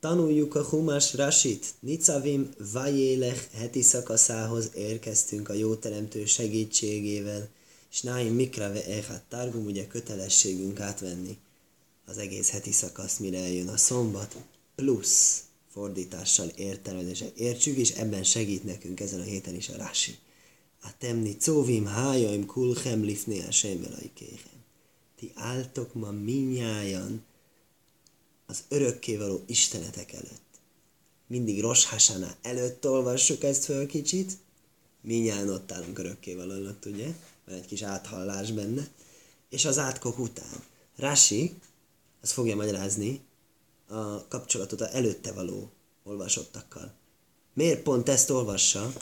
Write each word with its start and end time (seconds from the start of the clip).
Tanuljuk 0.00 0.54
a 0.54 0.64
Humás 0.64 1.14
Rasit. 1.14 1.74
Nicavim 1.80 2.48
Vajélech 2.72 3.50
heti 3.52 3.82
szakaszához 3.82 4.70
érkeztünk 4.74 5.48
a 5.48 5.52
jó 5.52 5.74
teremtő 5.74 6.24
segítségével. 6.24 7.48
És 7.90 8.02
Náim 8.02 8.34
Mikrave 8.34 8.84
Echat 8.84 9.22
Targum, 9.28 9.64
ugye 9.66 9.86
kötelességünk 9.86 10.80
átvenni 10.80 11.38
az 12.06 12.18
egész 12.18 12.50
heti 12.50 12.72
szakasz, 12.72 13.18
mire 13.18 13.38
eljön 13.38 13.68
a 13.68 13.76
szombat, 13.76 14.36
plusz 14.74 15.42
fordítással 15.72 16.48
értelmezéssel 16.48 17.30
értsük, 17.36 17.76
és 17.76 17.90
ebben 17.90 18.24
segít 18.24 18.64
nekünk 18.64 19.00
ezen 19.00 19.20
a 19.20 19.24
héten 19.24 19.54
is 19.54 19.68
a 19.68 19.76
Rasi. 19.76 20.16
A 20.82 20.88
temni 20.98 21.36
cóvim 21.36 21.86
hájaim 21.86 22.46
kulchem 22.46 23.02
lifné 23.02 23.40
a 23.40 23.50
kéhem. 24.14 24.64
Ti 25.16 25.32
álltok 25.34 25.94
ma 25.94 26.10
minnyájan 26.10 27.24
az 28.46 28.62
örökkévaló 28.68 29.42
Istenetek 29.46 30.12
előtt. 30.12 30.44
Mindig 31.26 31.60
Rosh 31.60 31.88
Hashanah 31.88 32.32
előtt 32.42 32.88
olvassuk 32.88 33.42
ezt 33.42 33.64
föl 33.64 33.86
kicsit, 33.86 34.32
minnyáján 35.00 35.50
ott 35.50 35.72
állunk 35.72 35.98
örökkévaló 35.98 36.52
előtt, 36.52 36.84
ugye? 36.84 37.14
Van 37.46 37.54
egy 37.54 37.66
kis 37.66 37.82
áthallás 37.82 38.52
benne. 38.52 38.88
És 39.48 39.64
az 39.64 39.78
átkok 39.78 40.18
után. 40.18 40.62
Rashi, 40.96 41.54
az 42.20 42.32
fogja 42.32 42.56
magyarázni 42.56 43.20
a 43.88 44.28
kapcsolatot 44.28 44.80
a 44.80 44.94
előtte 44.94 45.32
való 45.32 45.70
olvasottakkal. 46.04 46.92
Miért 47.54 47.82
pont 47.82 48.08
ezt 48.08 48.30
olvassa 48.30 48.92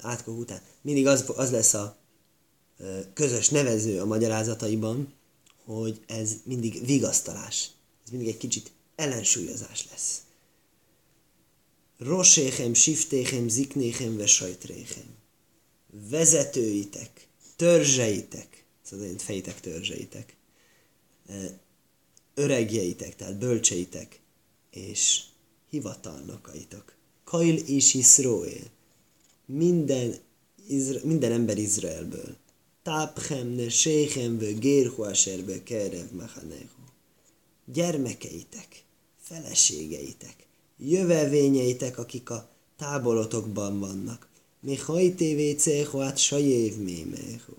átkok 0.00 0.38
után? 0.38 0.60
Mindig 0.80 1.06
az, 1.06 1.24
az 1.36 1.50
lesz 1.50 1.74
a 1.74 1.96
közös 3.14 3.48
nevező 3.48 4.00
a 4.00 4.04
magyarázataiban, 4.04 5.12
hogy 5.64 6.00
ez 6.06 6.32
mindig 6.44 6.86
vigasztalás. 6.86 7.70
Ez 8.10 8.16
mindig 8.16 8.34
egy 8.34 8.40
kicsit 8.40 8.70
ellensúlyozás 8.94 9.86
lesz. 9.90 10.22
Roséchem, 11.98 12.74
siftéchem, 12.74 13.48
ziknéchem, 13.48 14.16
ve 14.16 14.26
sajtréchem. 14.26 15.16
Vezetőitek, 16.08 17.28
törzseitek, 17.56 18.64
szóval 18.82 19.06
én 19.06 19.18
fejtek 19.18 19.60
törzseitek, 19.60 20.36
öregjeitek, 22.34 23.16
tehát 23.16 23.38
bölcseitek, 23.38 24.20
és 24.70 25.22
hivatalnokaitok. 25.68 26.94
Kail 27.24 27.56
és 27.56 27.94
Iszróél. 27.94 28.70
Minden, 29.46 30.18
Izra, 30.68 31.00
minden 31.02 31.32
ember 31.32 31.58
Izraelből. 31.58 32.36
Tápchem, 32.82 33.48
ne 33.48 33.68
séchem, 33.68 34.38
vő 34.38 34.54
gérhu 34.54 35.02
aserbe 35.02 35.62
kerev 35.62 36.10
machanehu. 36.10 36.79
Gyermekeitek, 37.72 38.84
feleségeitek, 39.22 40.36
jövevényeitek, 40.78 41.98
akik 41.98 42.30
a 42.30 42.48
táborotokban 42.76 43.80
vannak. 43.80 44.28
Mi 44.60 44.76
hajtévé 44.76 45.52
céhoát 45.52 46.18
sajév 46.18 46.76
mémehu. 46.76 47.54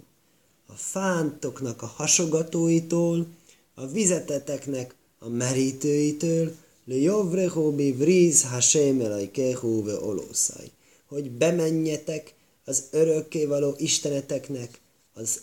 A 0.66 0.74
fántoknak 0.74 1.82
a 1.82 1.86
hasogatóitól, 1.86 3.28
a 3.74 3.88
vizeteteknek 3.88 4.96
a 5.20 5.30
merítőitől, 5.30 6.56
le 6.86 6.96
jovreho 6.96 7.72
bi 7.72 7.92
vriz 7.92 8.44
hashem 8.44 9.02
elajkehu 9.02 9.84
ve 9.84 10.00
olószaj. 10.00 10.72
Hogy 11.06 11.32
bemenjetek 11.32 12.34
az 12.66 12.84
örökkévaló 12.92 13.76
isteneteknek 13.78 14.80
az 15.14 15.42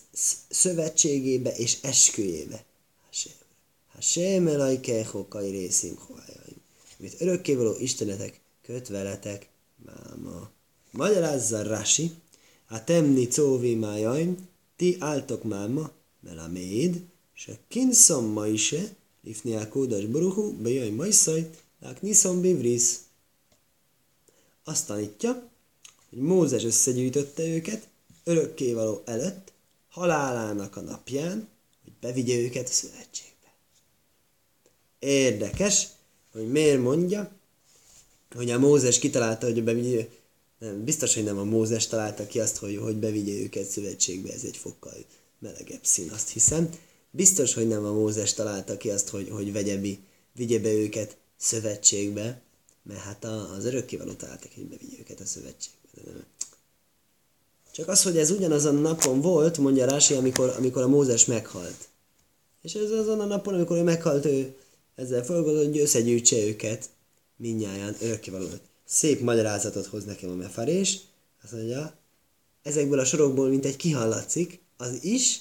szövetségébe 0.48 1.50
és 1.56 1.78
esküjébe. 1.82 2.64
A 3.98 4.00
Hashem 4.00 4.46
elajkecho 4.46 5.28
kajré 5.28 5.68
szimhoájaim. 5.68 6.60
Amit 6.98 7.20
örökkévaló 7.20 7.74
istenetek 7.78 8.40
köt 8.62 8.88
veletek 8.88 9.48
máma. 9.84 10.50
Magyarázza 10.90 11.62
Rasi, 11.62 12.10
a 12.68 12.84
temni 12.84 13.26
cóvi 13.26 13.74
májaim, 13.74 14.48
ti 14.76 14.96
álltok 14.98 15.42
máma, 15.42 15.90
melaméd, 16.20 17.02
és 17.34 17.48
a 17.48 17.58
kinszom 17.68 18.24
ma 18.24 18.46
is, 18.46 18.74
lifni 19.22 19.54
a 19.54 19.68
kódas 19.68 20.04
boruhu, 20.04 20.52
bejaj 20.52 20.90
majszaj, 20.90 21.50
lák 21.80 22.02
niszom 22.02 22.40
bivrisz. 22.40 23.00
Azt 24.64 24.86
tanítja, 24.86 25.50
hogy 26.08 26.18
Mózes 26.18 26.64
összegyűjtötte 26.64 27.42
őket 27.42 27.88
örökkévaló 28.24 29.02
előtt, 29.04 29.52
halálának 29.88 30.76
a 30.76 30.80
napján, 30.80 31.48
hogy 31.84 31.92
bevigye 32.00 32.36
őket 32.36 32.68
a 32.68 32.72
szövetség. 32.72 33.27
Érdekes, 34.98 35.86
hogy 36.32 36.48
miért 36.48 36.82
mondja, 36.82 37.30
hogy 38.34 38.50
a 38.50 38.58
Mózes 38.58 38.98
kitalálta, 38.98 39.46
hogy 39.46 39.64
bevigye, 39.64 40.08
nem, 40.58 40.84
biztos, 40.84 41.14
hogy 41.14 41.24
nem 41.24 41.38
a 41.38 41.44
Mózes 41.44 41.86
találta 41.86 42.26
ki 42.26 42.40
azt, 42.40 42.56
hogy, 42.56 42.76
hogy 42.76 42.96
bevigye 42.96 43.32
őket 43.32 43.70
szövetségbe, 43.70 44.32
ez 44.32 44.42
egy 44.44 44.56
fokkal 44.56 45.04
melegebb 45.38 45.84
szín, 45.84 46.10
azt 46.10 46.28
hiszem. 46.28 46.68
Biztos, 47.10 47.54
hogy 47.54 47.68
nem 47.68 47.84
a 47.84 47.92
Mózes 47.92 48.34
találta 48.34 48.76
ki 48.76 48.90
azt, 48.90 49.08
hogy, 49.08 49.28
hogy 49.30 49.52
vegye, 49.52 49.80
vigye 50.32 50.58
be 50.58 50.72
őket 50.72 51.16
szövetségbe, 51.36 52.40
mert 52.82 53.00
hát 53.00 53.24
az 53.24 53.64
örökkévaló 53.64 54.12
találtak, 54.12 54.50
hogy 54.54 54.64
bevigye 54.64 54.98
őket 54.98 55.20
a 55.20 55.26
szövetségbe. 55.26 55.78
Csak 57.72 57.88
az, 57.88 58.02
hogy 58.02 58.18
ez 58.18 58.30
ugyanazon 58.30 58.76
a 58.76 58.80
napon 58.80 59.20
volt, 59.20 59.58
mondja 59.58 59.86
Rási, 59.86 60.14
amikor, 60.14 60.54
amikor 60.56 60.82
a 60.82 60.88
Mózes 60.88 61.24
meghalt. 61.24 61.88
És 62.62 62.74
ez 62.74 62.90
azon 62.90 63.20
a 63.20 63.24
napon, 63.24 63.54
amikor 63.54 63.76
ő 63.76 63.82
meghalt, 63.82 64.24
ő 64.24 64.56
ezzel 64.98 65.24
fölgondolott, 65.24 65.66
hogy 65.66 65.78
összegyűjtse 65.78 66.36
őket 66.36 66.88
minnyáján 67.36 67.96
örökkévaló. 68.00 68.46
Szép 68.84 69.20
magyarázatot 69.20 69.86
hoz 69.86 70.04
nekem 70.04 70.30
a 70.30 70.34
mefarés. 70.34 70.98
Azt 71.42 71.52
mondja, 71.52 71.94
ezekből 72.62 72.98
a 72.98 73.04
sorokból, 73.04 73.48
mint 73.48 73.64
egy 73.64 73.76
kihallatszik, 73.76 74.60
az 74.76 75.04
is, 75.04 75.40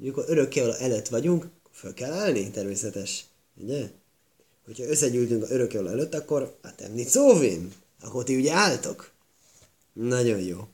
amikor 0.00 0.24
örökkévaló 0.26 0.72
előtt 0.72 1.08
vagyunk, 1.08 1.42
akkor 1.42 1.74
föl 1.74 1.94
kell 1.94 2.12
állni, 2.12 2.50
természetes. 2.50 3.24
Ugye? 3.56 3.90
Hogyha 4.64 4.84
összegyűltünk 4.84 5.42
a 5.42 5.50
örökkévaló 5.50 5.88
előtt, 5.88 6.14
akkor 6.14 6.56
hát 6.62 6.80
emni 6.80 7.04
szóvim, 7.04 7.72
akkor 8.00 8.24
ti 8.24 8.36
ugye 8.36 8.52
álltok. 8.52 9.10
Nagyon 9.92 10.40
jó. 10.40 10.68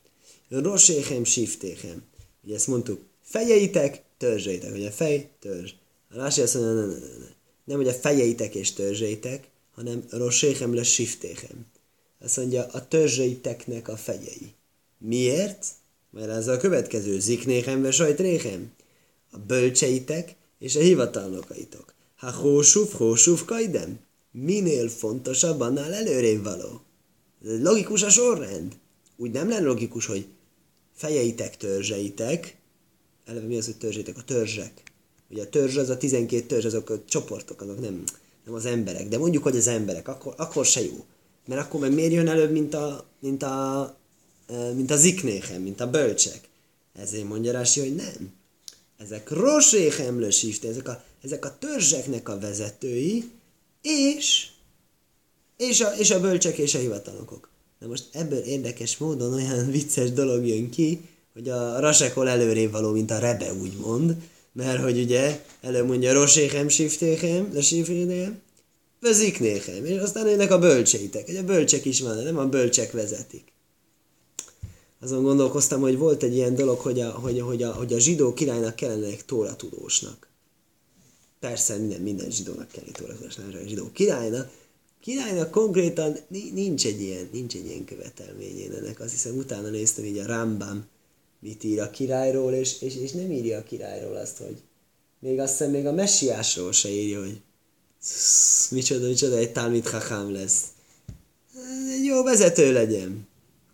Roséchem, 0.49 1.25
siftéchem. 1.25 2.03
Ugye 2.45 2.55
ezt 2.55 2.67
mondtuk, 2.67 3.01
fejeitek, 3.23 4.03
törzseitek. 4.17 4.73
Ugye 4.73 4.91
fej, 4.91 5.31
törzs. 5.41 5.71
A 6.11 6.17
Rási 6.17 6.41
azt 6.41 6.55
mondja, 6.55 6.73
nem, 6.73 6.89
nem, 6.89 6.99
nem, 6.99 7.29
nem, 7.65 7.77
hogy 7.77 7.89
a 7.89 7.93
fejeitek 7.93 8.55
és 8.55 8.73
törzseitek, 8.73 9.49
hanem 9.75 10.05
roséchem 10.11 10.75
le 10.75 10.83
siftéchem. 10.83 11.67
Azt 12.21 12.37
mondja, 12.37 12.67
a 12.67 12.89
törzseiteknek 12.89 13.89
a 13.89 13.97
fejei. 13.97 14.55
Miért? 14.99 15.67
Mert 16.11 16.29
ez 16.29 16.49
a 16.49 16.57
következő, 16.57 17.21
ziknéchem 17.21 17.83
ve 17.83 17.91
sajtréchem 17.91 18.73
a 19.31 19.39
bölcseitek 19.39 20.35
és 20.59 20.77
a 20.77 20.81
hivatalnokaitok. 20.81 21.95
Ha 22.17 22.33
hósuf, 22.33 22.93
hósuf 22.93 23.45
kajdem. 23.45 24.01
Minél 24.31 24.89
fontosabb, 24.89 25.61
annál 25.61 25.95
előrébb 25.95 26.43
való. 26.43 26.83
Logikus 27.41 28.03
a 28.03 28.11
sorrend. 28.11 28.77
Úgy 29.17 29.31
nem 29.31 29.49
lenne 29.49 29.65
logikus, 29.65 30.07
hogy 30.07 30.27
fejeitek, 30.95 31.57
törzseitek, 31.57 32.57
eleve 33.25 33.47
mi 33.47 33.57
az, 33.57 33.65
hogy 33.65 33.77
törzseitek? 33.77 34.17
A 34.17 34.25
törzsek. 34.25 34.92
Ugye 35.33 35.43
a 35.43 35.49
törzs 35.49 35.77
az 35.77 35.89
a 35.89 35.97
12 35.97 36.47
törzs, 36.47 36.65
azok 36.65 36.91
a 36.91 37.05
csoportok, 37.05 37.61
azok 37.61 37.81
nem, 37.81 38.03
nem 38.45 38.55
az 38.55 38.67
emberek. 38.67 39.09
De 39.09 39.19
mondjuk, 39.19 39.43
hogy 39.43 39.57
az 39.57 39.67
emberek, 39.67 40.09
akkor, 40.09 40.35
akkor 40.37 40.67
se 40.67 40.85
jó. 40.85 41.05
Mert 41.47 41.61
akkor 41.61 41.81
meg 41.81 41.93
miért 41.93 42.13
jön 42.13 42.29
előbb, 42.29 42.51
mint 42.51 42.75
a, 42.75 43.07
mint 43.19 43.43
a, 43.43 43.97
mint 44.75 44.91
a 44.91 44.97
ziknéhem, 44.97 45.63
mint 45.63 45.81
a 45.81 45.91
bölcsek. 45.91 46.49
Ezért 46.95 47.29
mondja 47.29 47.53
Rási, 47.53 47.81
hogy 47.81 47.95
nem 47.95 48.41
ezek 49.03 49.31
roséhem 49.31 50.19
lösifte, 50.21 50.69
ezek 50.69 50.89
a, 50.89 51.03
ezek 51.23 51.45
a 51.45 51.57
törzseknek 51.59 52.29
a 52.29 52.39
vezetői, 52.39 53.31
és, 53.83 54.49
és, 55.57 55.81
a, 55.81 55.93
és 55.99 56.11
a 56.11 56.21
bölcsek 56.21 56.59
és 56.59 56.75
a 56.75 56.79
hivatalnokok. 56.79 57.49
Na 57.79 57.87
most 57.87 58.09
ebből 58.13 58.39
érdekes 58.39 58.97
módon 58.97 59.33
olyan 59.33 59.71
vicces 59.71 60.13
dolog 60.13 60.47
jön 60.47 60.71
ki, 60.71 61.01
hogy 61.33 61.49
a 61.49 61.81
rasekol 61.81 62.29
előrébb 62.29 62.71
való, 62.71 62.93
mint 62.93 63.11
a 63.11 63.19
rebe, 63.19 63.53
úgymond, 63.53 64.17
mert 64.53 64.83
hogy 64.83 64.99
ugye 64.99 65.45
előmondja 65.61 66.13
roséhem 66.13 66.69
siftéhem, 66.69 67.51
lesiftéhem, 67.53 68.41
veziknéhem, 69.01 69.85
és 69.85 69.99
aztán 69.99 70.27
ennek 70.27 70.51
a 70.51 70.59
bölcseitek, 70.59 71.27
hogy 71.27 71.37
a 71.37 71.45
bölcsek 71.45 71.85
is 71.85 72.01
van, 72.01 72.23
nem 72.23 72.39
a 72.39 72.47
bölcsek 72.47 72.93
vezetik 72.93 73.53
azon 75.03 75.23
gondolkoztam, 75.23 75.81
hogy 75.81 75.99
volt 75.99 76.23
egy 76.23 76.35
ilyen 76.35 76.55
dolog, 76.55 76.79
hogy 76.79 77.01
a, 77.01 77.11
hogy, 77.11 77.41
hogy 77.41 77.63
a, 77.63 77.73
hogy 77.73 77.93
a 77.93 77.99
zsidó 77.99 78.35
királynak 78.35 78.77
kellene 78.77 79.07
egy 79.07 79.25
tóratudósnak. 79.25 80.29
Persze 81.41 81.77
minden, 81.77 82.01
minden 82.01 82.31
zsidónak 82.31 82.69
kell 82.69 82.85
egy 82.87 82.93
tóratudósnak, 82.93 83.47
a 83.55 83.67
zsidó 83.67 83.91
királynak. 83.93 84.51
Királynak 85.01 85.51
konkrétan 85.51 86.17
nincs 86.29 86.87
egy 86.87 87.01
ilyen, 87.01 87.29
nincs 87.33 87.55
egy 87.55 87.67
ilyen 87.67 87.85
követelmény 87.85 88.61
ennek. 88.61 89.01
Azt 89.01 89.11
hiszem 89.11 89.37
utána 89.37 89.69
néztem 89.69 90.05
így 90.05 90.19
a 90.19 90.27
Rambam 90.27 90.85
mit 91.43 91.65
ír 91.65 91.81
a 91.81 91.91
királyról, 91.91 92.53
és, 92.53 92.83
és, 92.83 92.97
és 92.97 93.13
nem 93.13 93.31
írja 93.31 93.59
a 93.59 93.63
királyról 93.63 94.17
azt, 94.17 94.37
hogy 94.37 94.57
még 95.19 95.39
azt 95.39 95.51
hiszem 95.51 95.71
még 95.71 95.87
a 95.87 95.93
messiásról 95.93 96.73
se 96.73 96.89
írja, 96.89 97.21
hogy 97.21 97.41
Sz, 98.01 98.69
micsoda, 98.71 99.07
micsoda, 99.07 99.37
egy 99.37 99.53
Talmid 99.53 99.85
Chacham 99.85 100.33
lesz. 100.33 100.63
Egy 101.99 102.05
jó 102.05 102.23
vezető 102.23 102.73
legyen. 102.73 103.27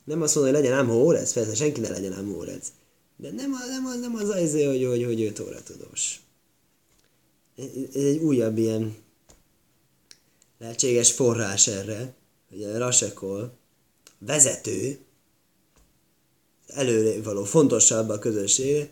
Nem 0.04 0.22
azt 0.22 0.34
mondom, 0.34 0.54
hogy 0.54 0.62
legyen 0.62 0.78
ám 0.78 0.88
Hórez, 0.88 1.32
persze 1.32 1.54
senki 1.54 1.80
ne 1.80 1.88
legyen 1.88 2.12
ám 2.12 2.32
Hórez. 2.32 2.72
De 3.16 3.30
nem, 3.30 3.52
a, 3.52 3.66
nem, 3.66 3.86
az, 3.86 4.00
nem 4.00 4.14
az 4.14 4.28
az, 4.28 4.52
hogy, 4.52 4.84
hogy, 4.84 5.04
hogy 5.04 5.20
ő 5.20 5.32
tóra 5.32 5.62
tudós. 5.62 6.20
Ez 7.94 8.04
egy 8.04 8.18
újabb 8.18 8.58
ilyen 8.58 8.96
lehetséges 10.58 11.12
forrás 11.12 11.66
erre, 11.66 12.14
hogy 12.48 12.62
a 12.62 12.78
Rasekol 12.78 13.56
vezető, 14.18 14.98
előre 16.74 17.22
való 17.22 17.44
fontosabb 17.44 18.08
a 18.08 18.18
közösségre, 18.18 18.88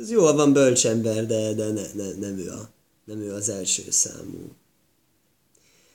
ez 0.00 0.10
jól 0.10 0.32
van 0.32 0.52
bölcsember, 0.52 1.26
de, 1.26 1.52
de 1.52 1.66
ne, 1.66 1.82
ne, 1.94 2.12
nem, 2.12 2.38
ő 2.38 2.50
a, 2.50 2.70
nem 3.04 3.20
ő 3.20 3.32
az 3.32 3.48
első 3.48 3.82
számú. 3.88 4.52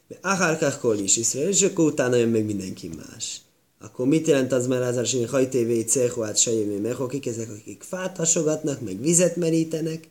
De 0.08 0.18
Ahárkák 0.22 0.84
is 0.98 1.18
Iszrael, 1.18 1.50
és 1.50 1.62
akkor 1.62 1.86
utána 1.86 2.16
jön 2.16 2.30
még 2.30 2.46
mindenki 2.46 2.90
más. 2.96 3.42
Akkor 3.80 4.08
mit 4.08 4.28
jelent 4.28 4.52
az 4.52 4.68
már 4.68 4.82
az 4.82 5.12
hogy 5.12 5.30
hajtévé, 5.30 5.82
cehuát, 5.82 6.38
sajémé, 6.38 6.78
mechokik, 6.78 7.26
ezek 7.26 7.50
akik 7.50 7.84
fát 7.84 8.18
hasogatnak, 8.18 8.82
meg 8.82 9.02
vizet 9.02 9.36
merítenek. 9.36 10.08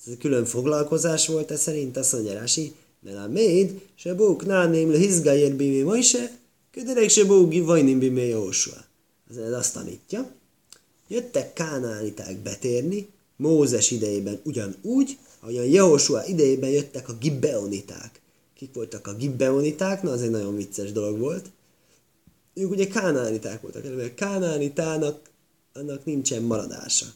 Ez 0.00 0.12
egy 0.12 0.18
külön 0.18 0.44
foglalkozás 0.44 1.26
volt 1.26 1.50
ez 1.50 1.60
szerint, 1.60 1.96
azt 1.96 2.12
mondja 2.12 2.32
Rási, 2.32 2.74
mert 3.00 3.16
a 3.16 3.28
méd, 3.28 3.80
se 3.94 4.14
bók 4.14 4.46
náném 4.46 4.90
le 4.90 4.98
hizgájér 4.98 5.54
bimé 5.54 5.82
Mojse, 5.82 6.38
köderek 6.70 7.08
se 7.08 7.24
bók 7.24 7.52
vajnim 7.64 7.98
bimé 7.98 8.28
Jósua. 8.28 8.83
Ez 9.30 9.52
azt 9.52 9.74
tanítja. 9.74 10.32
Jöttek 11.08 11.52
kánániták 11.52 12.38
betérni, 12.38 13.08
Mózes 13.36 13.90
idejében 13.90 14.40
ugyanúgy, 14.44 15.18
ahogyan 15.40 15.64
Jehosua 15.64 16.24
idejében 16.24 16.70
jöttek 16.70 17.08
a 17.08 17.12
gibbeoniták. 17.12 18.20
Kik 18.54 18.74
voltak 18.74 19.06
a 19.06 19.14
gibbeoniták? 19.14 20.02
Na, 20.02 20.10
az 20.10 20.22
egy 20.22 20.30
nagyon 20.30 20.56
vicces 20.56 20.92
dolog 20.92 21.18
volt 21.18 21.50
ők 22.54 22.70
ugye 22.70 22.86
kánániták 22.86 23.60
voltak, 23.60 23.96
mert 23.96 24.14
kánánitának 24.14 25.30
annak 25.72 26.04
nincsen 26.04 26.42
maradása. 26.42 27.06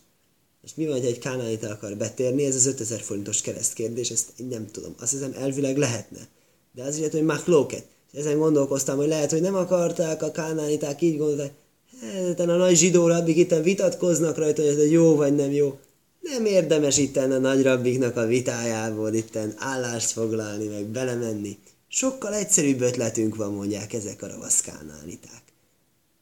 És 0.63 0.75
mi 0.75 0.87
van, 0.87 0.97
hogy 0.97 1.07
egy 1.07 1.19
kánánita 1.19 1.69
akar 1.69 1.97
betérni, 1.97 2.45
ez 2.45 2.55
az 2.55 2.67
5000 2.67 3.01
forintos 3.01 3.41
keresztkérdés, 3.41 4.11
ezt 4.11 4.33
én 4.37 4.47
nem 4.47 4.67
tudom. 4.71 4.95
Azt 5.01 5.11
hiszem 5.11 5.33
elvileg 5.39 5.77
lehetne. 5.77 6.29
De 6.75 6.83
az 6.83 6.89
azért, 6.89 7.13
hogy 7.13 7.23
machlóket. 7.23 7.87
És 8.13 8.19
ezen 8.19 8.39
gondolkoztam, 8.39 8.97
hogy 8.97 9.09
lehet, 9.09 9.31
hogy 9.31 9.41
nem 9.41 9.55
akarták 9.55 10.23
a 10.23 10.31
kánániták, 10.31 11.03
így 11.03 11.19
gondolták, 11.19 11.53
hát 12.01 12.41
a 12.41 12.45
nagy 12.45 12.77
zsidó 12.77 13.07
rabbik 13.07 13.37
itt 13.37 13.55
vitatkoznak 13.55 14.37
rajta, 14.37 14.63
hogy 14.63 14.71
ez 14.71 14.91
jó 14.91 15.15
vagy 15.15 15.35
nem 15.35 15.53
jó. 15.53 15.79
Nem 16.21 16.45
érdemes 16.45 16.99
itt 16.99 17.17
a 17.17 17.27
nagy 17.27 17.63
rabbiknak 17.63 18.17
a 18.17 18.27
vitájából 18.27 19.13
itt 19.15 19.39
állást 19.57 20.11
foglalni, 20.11 20.67
meg 20.67 20.85
belemenni. 20.85 21.59
Sokkal 21.89 22.35
egyszerűbb 22.35 22.81
ötletünk 22.81 23.37
van, 23.37 23.53
mondják 23.53 23.93
ezek 23.93 24.23
a 24.23 24.27
ravasz 24.27 24.61
kánániták. 24.61 25.43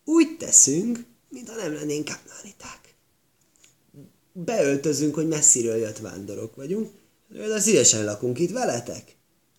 Úgy 0.05 0.37
teszünk, 0.39 1.05
mintha 1.29 1.57
nem 1.57 1.75
lennénk 1.75 2.05
kánániták. 2.05 2.81
Beöltözünk, 4.33 5.15
hogy 5.15 5.29
messziről 5.29 5.77
jött 5.77 5.99
vándorok 5.99 6.57
vagyunk, 6.57 6.91
de 7.29 7.61
szívesen 7.61 8.05
lakunk 8.05 8.39
itt 8.39 8.51
veletek. 8.51 9.17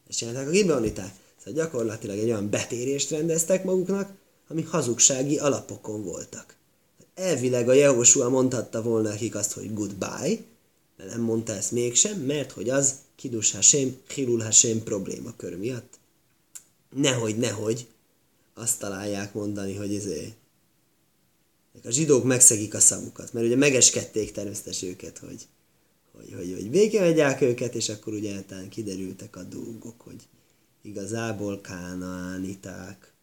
Ezt 0.09 0.17
csinálták 0.17 0.47
a 0.47 0.51
gibeoniták. 0.51 1.11
Szóval 1.37 1.63
gyakorlatilag 1.63 2.17
egy 2.17 2.23
olyan 2.23 2.49
betérést 2.49 3.09
rendeztek 3.09 3.63
maguknak, 3.63 4.11
ami 4.47 4.61
hazugsági 4.61 5.38
alapokon 5.38 6.03
voltak. 6.03 6.55
Elvileg 7.15 7.69
a 7.69 7.73
Jehoshua 7.73 8.29
mondhatta 8.29 8.81
volna 8.81 9.09
nekik 9.09 9.35
azt, 9.35 9.51
hogy 9.51 9.73
goodbye, 9.73 10.38
de 10.97 11.05
nem 11.05 11.21
mondta 11.21 11.53
ezt 11.53 11.71
mégsem, 11.71 12.19
mert 12.19 12.51
hogy 12.51 12.69
az 12.69 12.95
Kidus 13.15 13.51
Hashem, 13.51 13.97
Hilul 14.13 14.41
Hashem 14.41 14.83
kör 15.38 15.57
miatt. 15.57 15.99
Nehogy, 16.95 17.38
nehogy 17.38 17.88
azt 18.53 18.79
találják 18.79 19.33
mondani, 19.33 19.75
hogy 19.75 19.91
izé, 19.91 20.33
a 21.83 21.89
zsidók 21.89 22.23
megszegik 22.23 22.73
a 22.73 22.79
szavukat, 22.79 23.33
mert 23.33 23.45
ugye 23.45 23.55
megeskedték 23.55 24.31
természetesen 24.31 24.89
őket, 24.89 25.17
hogy, 25.17 25.47
hogy, 26.11 26.33
hogy, 26.35 26.53
hogy 26.53 26.69
végigmegyák 26.69 27.41
őket, 27.41 27.75
és 27.75 27.89
akkor 27.89 28.13
ugye 28.13 28.44
kiderültek 28.69 29.35
a 29.35 29.44
dolgok, 29.44 30.01
hogy 30.01 30.27
igazából 30.81 31.61
kánaániták. 31.61 33.13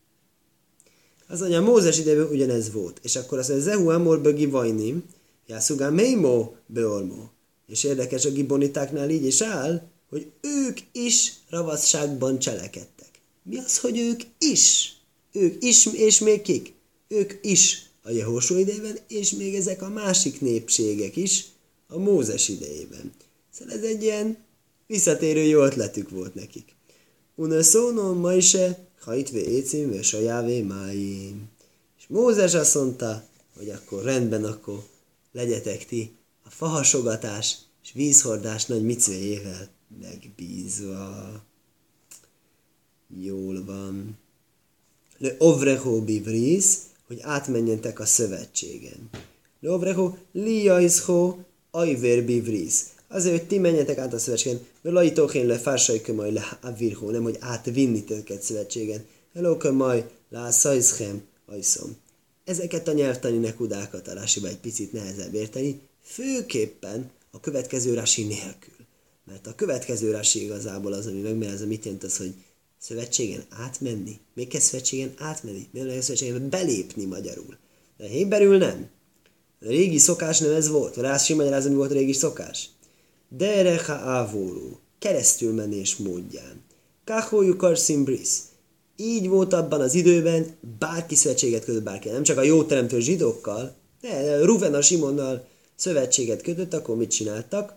Az 1.28 1.40
mondja, 1.40 1.60
Mózes 1.60 1.98
idejében 1.98 2.28
ugyanez 2.28 2.72
volt. 2.72 2.98
És 3.02 3.16
akkor 3.16 3.38
azt 3.38 3.48
mondja, 3.48 3.70
Zehu 3.70 3.88
Amor 3.88 4.20
Bögi 4.20 4.46
Vajnim, 4.46 5.04
Jászugá 5.46 5.90
Meimo 5.90 6.52
Beormo. 6.66 7.28
És 7.66 7.84
érdekes, 7.84 8.24
a 8.24 8.30
gibonitáknál 8.30 9.10
így 9.10 9.26
is 9.26 9.40
áll, 9.40 9.82
hogy 10.08 10.26
ők 10.40 10.78
is 10.92 11.32
ravasságban 11.50 12.38
cselekedtek. 12.38 13.08
Mi 13.42 13.58
az, 13.58 13.78
hogy 13.78 13.98
ők 13.98 14.20
is? 14.38 14.96
Ők 15.32 15.64
is, 15.64 15.86
és 15.86 16.18
még 16.18 16.42
kik? 16.42 16.72
Ők 17.08 17.32
is 17.42 17.82
a 18.02 18.10
Jehósó 18.10 18.56
idejében, 18.56 18.98
és 19.08 19.30
még 19.30 19.54
ezek 19.54 19.82
a 19.82 19.88
másik 19.88 20.40
népségek 20.40 21.16
is 21.16 21.44
a 21.88 21.98
Mózes 21.98 22.48
idejében. 22.48 23.12
Szóval 23.50 23.74
ez 23.74 23.82
egy 23.82 24.02
ilyen 24.02 24.36
visszatérő 24.86 25.42
jó 25.42 25.62
ötletük 25.62 26.10
volt 26.10 26.34
nekik. 26.34 26.74
Ma 27.36 28.34
is 28.34 28.56
hajtve 29.00 29.38
écim, 29.38 29.90
ve 29.90 30.02
sajávé 30.02 30.62
máim. 30.62 31.48
És 31.98 32.06
Mózes 32.06 32.54
azt 32.54 32.74
mondta, 32.74 33.24
hogy 33.56 33.68
akkor 33.68 34.02
rendben, 34.02 34.44
akkor 34.44 34.84
legyetek 35.32 35.86
ti 35.86 36.16
a 36.44 36.50
fahasogatás 36.50 37.58
és 37.82 37.92
vízhordás 37.92 38.66
nagy 38.66 38.84
micvéjével 38.84 39.68
megbízva. 40.00 41.42
Jól 43.20 43.64
van. 43.64 44.18
Le 45.18 45.34
ovreho 45.38 46.02
bivris, 46.04 46.64
hogy 47.06 47.20
átmenjetek 47.20 48.00
a 48.00 48.06
szövetségen. 48.06 49.10
Le 49.60 49.70
ovreho 49.70 50.14
liaisho 50.32 51.36
ajver 51.70 52.24
bivris. 52.24 52.74
Azért, 53.14 53.48
ti 53.48 53.58
menjetek 53.58 53.98
át 53.98 54.12
a 54.12 54.18
szövetségen. 54.18 54.60
Le 54.82 54.90
laitókén 54.90 55.46
le 55.46 55.58
fársajkömaj 55.58 56.32
le 56.32 56.58
avirho, 56.60 57.10
nem, 57.10 57.22
hogy 57.22 57.36
átvinni 57.40 58.04
tőket 58.04 58.42
szövetségen. 58.42 59.04
Elókömaj 59.34 60.10
le 60.30 60.50
szajszchem 60.50 61.22
ajszom. 61.46 61.96
Ezeket 62.44 62.88
a 62.88 62.92
nyelvtani 62.92 63.36
nekudákat 63.36 64.08
a 64.08 64.22
egy 64.46 64.56
picit 64.56 64.92
nehezebb 64.92 65.34
érteni, 65.34 65.80
főképpen 66.02 67.10
a 67.30 67.40
következő 67.40 67.94
rási 67.94 68.24
nélkül. 68.24 68.86
Mert 69.26 69.46
a 69.46 69.54
következő 69.54 70.10
rási 70.10 70.42
igazából 70.42 70.92
az, 70.92 71.06
ami 71.06 71.20
megmérezze, 71.20 71.66
mit 71.66 71.84
jelent 71.84 72.04
az, 72.04 72.16
hogy 72.16 72.34
szövetségen 72.78 73.44
átmenni. 73.48 74.18
Még 74.34 74.48
kell 74.48 74.60
szövetségen 74.60 75.14
átmenni. 75.18 75.68
Még 75.70 75.82
lehet 75.82 76.02
szövetségen 76.02 76.50
belépni 76.50 77.04
magyarul. 77.04 77.56
De 77.96 78.06
héberül 78.06 78.58
nem. 78.58 78.88
A 79.60 79.66
régi 79.66 79.98
szokás 79.98 80.38
nem 80.38 80.52
ez 80.52 80.68
volt. 80.68 80.96
Rási 80.96 81.34
magyarázat 81.34 81.70
mi 81.70 81.76
volt 81.76 81.90
a 81.90 81.94
régi 81.94 82.12
szokás. 82.12 82.68
Derecha 83.28 83.92
ávóró. 83.92 84.78
Keresztül 84.98 85.52
menés 85.52 85.96
módján. 85.96 86.62
Kahójuk 87.04 87.62
arsimbris. 87.62 88.28
Így 88.96 89.28
volt 89.28 89.52
abban 89.52 89.80
az 89.80 89.94
időben, 89.94 90.56
bárki 90.78 91.14
szövetséget 91.14 91.64
kötött 91.64 91.82
bárki. 91.82 92.08
Nem 92.08 92.22
csak 92.22 92.38
a 92.38 92.42
jó 92.42 92.64
teremtő 92.64 93.00
zsidókkal, 93.00 93.74
de 94.00 94.44
Ruven 94.44 94.74
a 94.74 94.82
Simonnal 94.82 95.46
szövetséget 95.74 96.42
kötött, 96.42 96.74
akkor 96.74 96.96
mit 96.96 97.10
csináltak? 97.10 97.74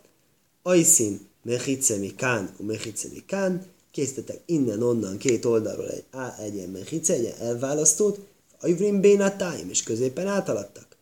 Ajszin 0.63 1.20
mechicemi 1.44 2.16
kán, 2.16 2.56
mechicemi 2.60 3.24
kán, 3.25 3.66
készítettek 3.92 4.42
innen-onnan 4.46 5.18
két 5.18 5.46
oldalról 5.46 5.89
egy, 5.89 6.04
á, 6.12 6.36
egy 6.39 6.56
ilyen 6.56 6.70
mechice, 6.70 7.13
egy 7.13 7.34
elválasztót, 7.39 8.20
Ajvrim 8.60 9.01
bénatáim, 9.01 9.70
és 9.70 9.84
középen 9.84 10.27
átaladtak. 10.27 10.98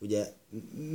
Ugye, 0.00 0.32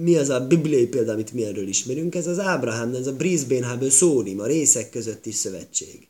mi 0.01 0.15
az 0.15 0.29
a 0.29 0.47
bibliai 0.47 0.87
példa, 0.87 1.11
amit 1.11 1.33
mi 1.33 1.43
erről 1.43 1.67
ismerünk? 1.67 2.15
Ez 2.15 2.27
az 2.27 2.39
Ábrahám, 2.39 2.93
ez 2.93 3.07
a 3.07 3.15
Brisbane 3.15 3.89
Szórim, 3.89 4.39
a 4.39 4.45
részek 4.45 4.89
közötti 4.89 5.31
szövetség. 5.31 6.07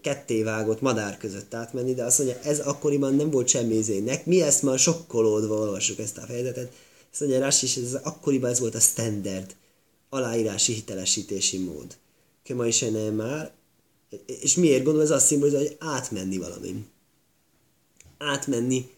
Ketté 0.00 0.42
vágott 0.42 0.80
madár 0.80 1.16
között 1.16 1.54
átmenni, 1.54 1.94
de 1.94 2.04
azt 2.04 2.18
mondja, 2.18 2.40
ez 2.40 2.58
akkoriban 2.58 3.14
nem 3.14 3.30
volt 3.30 3.48
semmi 3.48 3.74
izének. 3.74 4.26
Mi 4.26 4.42
ezt 4.42 4.62
már 4.62 4.78
sokkolódva 4.78 5.54
olvassuk 5.54 5.98
ezt 5.98 6.18
a 6.18 6.26
fejezetet. 6.26 6.72
Azt 7.10 7.20
mondja, 7.20 7.38
Rás 7.38 7.62
is, 7.62 7.76
ez 7.76 7.94
akkoriban 7.94 8.50
ez 8.50 8.58
volt 8.58 8.74
a 8.74 8.80
standard 8.80 9.56
aláírási 10.08 10.72
hitelesítési 10.72 11.58
mód. 11.58 11.96
Kema 12.42 12.66
is 12.66 12.84
már, 13.16 13.52
és 14.26 14.54
miért 14.54 14.82
gondolom, 14.82 15.06
ez 15.06 15.14
azt 15.14 15.26
szimbolizálja, 15.26 15.68
hogy 15.68 15.76
átmenni 15.80 16.38
valamin. 16.38 16.86
Átmenni 18.18 18.90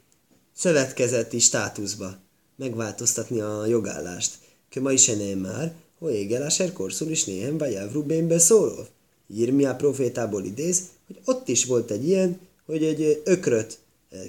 szövetkezeti 0.57 1.39
státuszba, 1.39 2.19
megváltoztatni 2.61 3.41
a 3.41 3.67
jogállást. 3.67 4.39
Kema 4.69 4.93
is 4.93 5.11
már, 5.37 5.75
hogy 5.99 6.15
égeláser 6.15 6.73
korszul 6.73 7.11
is 7.11 7.25
néhem 7.25 7.59
vagy 7.59 7.79
Rubénbe 7.93 8.39
szóló. 8.39 8.87
Jirmia 9.27 9.77
profétából 9.77 10.45
idéz, 10.45 10.83
hogy 11.07 11.21
ott 11.25 11.49
is 11.49 11.65
volt 11.65 11.91
egy 11.91 12.09
ilyen, 12.09 12.41
hogy 12.67 12.85
egy 12.85 13.23
ökröt 13.25 13.79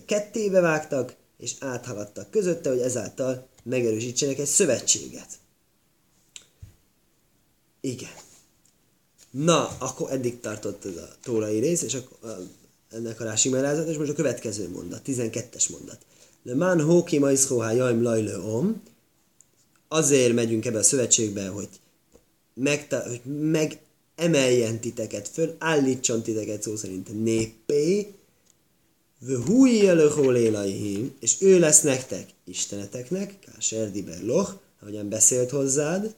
kettébe 0.05 0.59
vágtak, 0.59 1.15
és 1.37 1.53
áthaladtak 1.59 2.31
közötte, 2.31 2.69
hogy 2.69 2.79
ezáltal 2.79 3.47
megerősítsenek 3.63 4.39
egy 4.39 4.45
szövetséget. 4.45 5.29
Igen. 7.81 8.11
Na, 9.31 9.67
akkor 9.67 10.11
eddig 10.11 10.39
tartott 10.39 10.85
ez 10.85 10.95
a 10.95 11.09
tórai 11.23 11.59
rész, 11.59 11.81
és 11.81 11.93
akkor 11.93 12.47
ennek 12.89 13.19
a 13.19 13.23
rási 13.23 13.49
és 13.87 13.97
most 13.97 14.11
a 14.11 14.13
következő 14.13 14.69
mondat, 14.69 15.01
12-es 15.05 15.69
mondat. 15.69 16.05
Le 16.43 16.55
man 16.55 16.81
hóki 16.81 17.17
majszkóhá 17.17 17.71
jaim 17.71 18.01
lajlő 18.01 18.39
om, 18.39 18.81
azért 19.87 20.33
megyünk 20.33 20.65
ebbe 20.65 20.77
a 20.77 20.83
szövetségbe, 20.83 21.47
hogy, 21.47 21.69
megta- 22.53 23.07
hogy 23.07 23.21
megemeljen 23.25 24.79
titeket 24.79 25.27
föl, 25.27 25.55
állítson 25.59 26.21
titeket 26.21 26.61
szó 26.61 26.75
szerint 26.75 27.23
néppé, 27.23 28.13
és 31.19 31.41
ő 31.41 31.59
lesz 31.59 31.81
nektek 31.81 32.29
isteneteknek, 32.43 33.39
Káser 33.39 33.91
Diber 33.91 34.21
Loch, 34.23 34.51
ahogyan 34.81 35.09
beszélt 35.09 35.49
hozzád, 35.49 36.15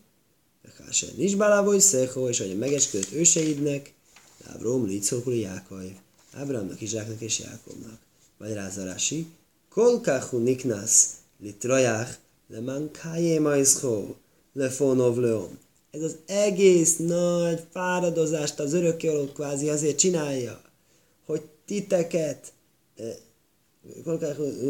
Káser 0.77 1.13
Nisbálávoj 1.15 1.79
Szechó, 1.79 2.29
és 2.29 2.39
ahogyan 2.39 2.57
megesküdött 2.57 3.11
őseidnek, 3.11 3.93
Ábrom, 4.45 4.85
Licókuli 4.85 5.39
Jákaj, 5.39 5.95
Ábrámnak, 6.33 6.81
Izsáknak 6.81 7.21
és 7.21 7.39
Jákobnak. 7.39 7.99
Niknasz, 10.37 11.09
Litrajach, 11.39 12.09
Leman 12.47 12.91
Kájé 12.91 13.37
Majszkó, 13.39 14.15
Lefonov 14.53 15.17
Leom. 15.17 15.59
Ez 15.91 16.01
az 16.01 16.15
egész 16.25 16.95
nagy 16.97 17.63
fáradozást 17.71 18.59
az 18.59 18.73
örökké 18.73 19.09
kvázi 19.33 19.69
azért 19.69 19.97
csinálja, 19.97 20.61
hogy 21.25 21.41
titeket 21.65 22.53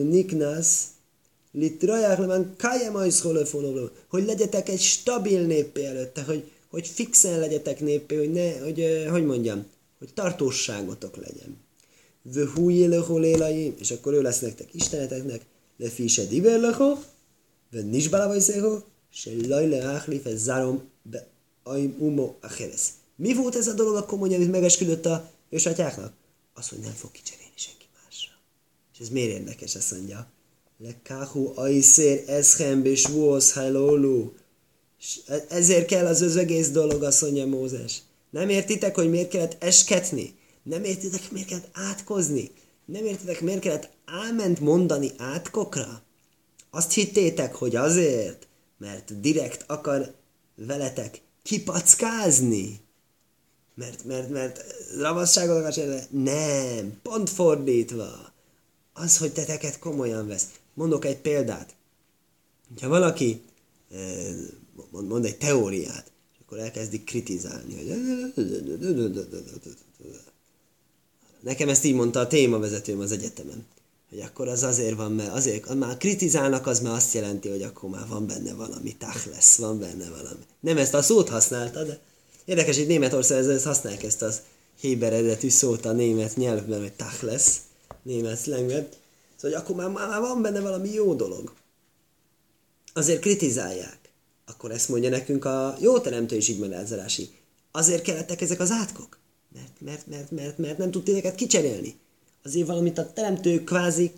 Niknasz, 0.03 0.88
litraják 1.51 2.17
lemen 2.17 2.55
hogy 4.07 4.25
legyetek 4.25 4.69
egy 4.69 4.81
stabil 4.81 5.45
néppé 5.45 5.86
előtte, 5.86 6.24
hogy, 6.24 6.51
hogy 6.69 6.88
fixen 6.88 7.39
legyetek 7.39 7.79
néppé, 7.79 8.15
hogy 8.15 8.31
ne, 8.31 8.60
hogy, 8.60 9.07
hogy 9.10 9.25
mondjam, 9.25 9.65
hogy 10.00 10.13
tartóságotok 10.13 11.15
legyen. 11.15 11.62
Vöhújélöholélai, 12.24 13.74
és 13.80 13.92
akkor 13.92 14.13
ő 14.13 14.22
lesz 14.22 14.39
nektek 14.39 14.74
isteneteknek, 14.74 15.46
le 15.77 15.89
fise 15.89 16.25
diverleho, 16.25 16.98
ve 17.72 17.82
nisbalavajszého, 17.82 18.82
se 19.10 19.32
lajle 19.48 19.84
áhlif, 19.84 20.25
ez 20.25 20.44
zárom 20.44 20.89
be 21.01 21.27
aim 21.63 21.96
umo 22.00 22.36
a 22.42 22.48
Mi 23.15 23.34
volt 23.34 23.56
ez 23.56 23.68
a 23.68 23.74
dolog 23.74 23.96
akkor 23.96 24.18
mondja, 24.18 24.38
amit 24.38 24.51
megesküdött 24.51 25.06
a 25.06 25.30
ősatyáknak? 25.50 26.13
Az, 26.53 26.70
hogy 26.70 26.80
nem 26.80 26.94
fog 26.94 27.12
kicserélni 27.12 27.44
és 28.94 29.00
ez 29.00 29.10
miért 29.10 29.32
érdekes, 29.32 29.75
ezt 29.75 29.92
mondja. 29.92 30.27
Lekáhu 30.77 31.51
aiszér 31.56 32.24
eschem 32.27 32.86
és 32.86 33.06
vósz 33.06 33.58
Ezért 35.50 35.86
kell 35.86 36.06
az 36.06 36.22
az 36.22 36.36
egész 36.36 36.70
dolog, 36.70 37.03
azt 37.03 37.22
mondja 37.22 37.46
Mózes. 37.46 38.01
Nem 38.30 38.50
értitek, 38.50 38.96
hogy 38.96 39.10
miért 39.10 39.30
kellett 39.30 39.63
esketni? 39.63 40.36
Nem 40.63 40.84
értitek, 40.84 41.32
miért 41.32 41.48
kellett 41.48 41.70
átkozni? 41.74 42.51
Nem 42.86 43.05
értitek, 43.05 43.41
miért 43.41 43.62
kellett 43.62 43.89
álment 44.05 44.60
mondani 44.60 45.12
átkokra? 45.17 46.01
Azt 46.70 46.91
hittétek, 46.91 47.55
hogy 47.55 47.75
azért, 47.75 48.48
mert 48.77 49.20
direkt 49.20 49.63
akar 49.67 50.13
veletek 50.55 51.22
kipackázni? 51.43 52.82
Mert, 53.75 54.03
mert, 54.03 54.29
mert 54.29 54.63
ravasságot 54.98 55.65
akar 55.65 56.08
Nem, 56.10 57.00
pont 57.01 57.29
fordítva 57.29 58.34
az, 58.93 59.17
hogy 59.17 59.34
teteket 59.34 59.79
komolyan 59.79 60.27
vesz. 60.27 60.48
Mondok 60.74 61.05
egy 61.05 61.17
példát. 61.17 61.75
Ha 62.82 62.88
valaki 62.88 63.41
mond 64.89 65.25
egy 65.25 65.38
teóriát, 65.38 66.12
és 66.34 66.39
akkor 66.46 66.58
elkezdik 66.58 67.03
kritizálni, 67.03 67.75
hogy 67.75 67.89
nekem 71.43 71.69
ezt 71.69 71.83
így 71.83 71.93
mondta 71.93 72.19
a 72.19 72.27
témavezetőm 72.27 73.00
az 73.00 73.12
egyetemen, 73.12 73.65
hogy 74.09 74.19
akkor 74.19 74.47
az 74.47 74.63
azért 74.63 74.95
van, 74.95 75.12
mert 75.12 75.33
azért, 75.33 75.73
már 75.73 75.97
kritizálnak, 75.97 76.67
az 76.67 76.79
már 76.79 76.93
azt 76.93 77.13
jelenti, 77.13 77.50
hogy 77.50 77.62
akkor 77.62 77.89
már 77.89 78.07
van 78.07 78.27
benne 78.27 78.53
valami, 78.53 78.95
tach 78.95 79.27
lesz, 79.31 79.57
van 79.57 79.79
benne 79.79 80.09
valami. 80.09 80.43
Nem 80.59 80.77
ezt 80.77 80.93
a 80.93 81.01
szót 81.01 81.29
használta, 81.29 81.83
de 81.83 82.00
érdekes, 82.45 82.77
hogy 82.77 82.88
Németországban 82.88 83.55
ezt 83.55 83.65
használják 83.65 84.03
ezt 84.03 84.21
az 84.21 84.41
héber 84.79 85.13
eredetű 85.13 85.50
szót 85.50 85.85
a 85.85 85.91
német 85.91 86.35
nyelvben, 86.35 86.79
hogy 86.79 86.93
tach 86.93 87.23
lesz 87.23 87.57
német 88.03 88.38
szlengben. 88.38 88.88
Szóval, 89.35 89.59
hogy 89.59 89.75
akkor 89.75 89.75
már, 89.75 90.09
már 90.09 90.19
van 90.19 90.41
benne 90.41 90.59
valami 90.59 90.89
jó 90.89 91.13
dolog. 91.13 91.53
Azért 92.93 93.21
kritizálják. 93.21 93.97
Akkor 94.45 94.71
ezt 94.71 94.89
mondja 94.89 95.09
nekünk 95.09 95.45
a 95.45 95.77
jó 95.79 96.00
teremtő 96.00 96.35
is 96.35 96.50
így. 96.50 97.33
Azért 97.71 98.01
kellettek 98.01 98.41
ezek 98.41 98.59
az 98.59 98.71
átkok. 98.71 99.17
Mert, 99.53 99.81
mert, 99.81 100.07
mert, 100.07 100.31
mert, 100.31 100.57
mert 100.57 100.77
nem 100.77 100.91
tud 100.91 101.03
titeket 101.03 101.36
kicserélni. 101.36 101.95
Azért 102.43 102.67
valamit 102.67 102.98
a 102.98 103.13
teremtő 103.13 103.63
kvázi 103.63 104.12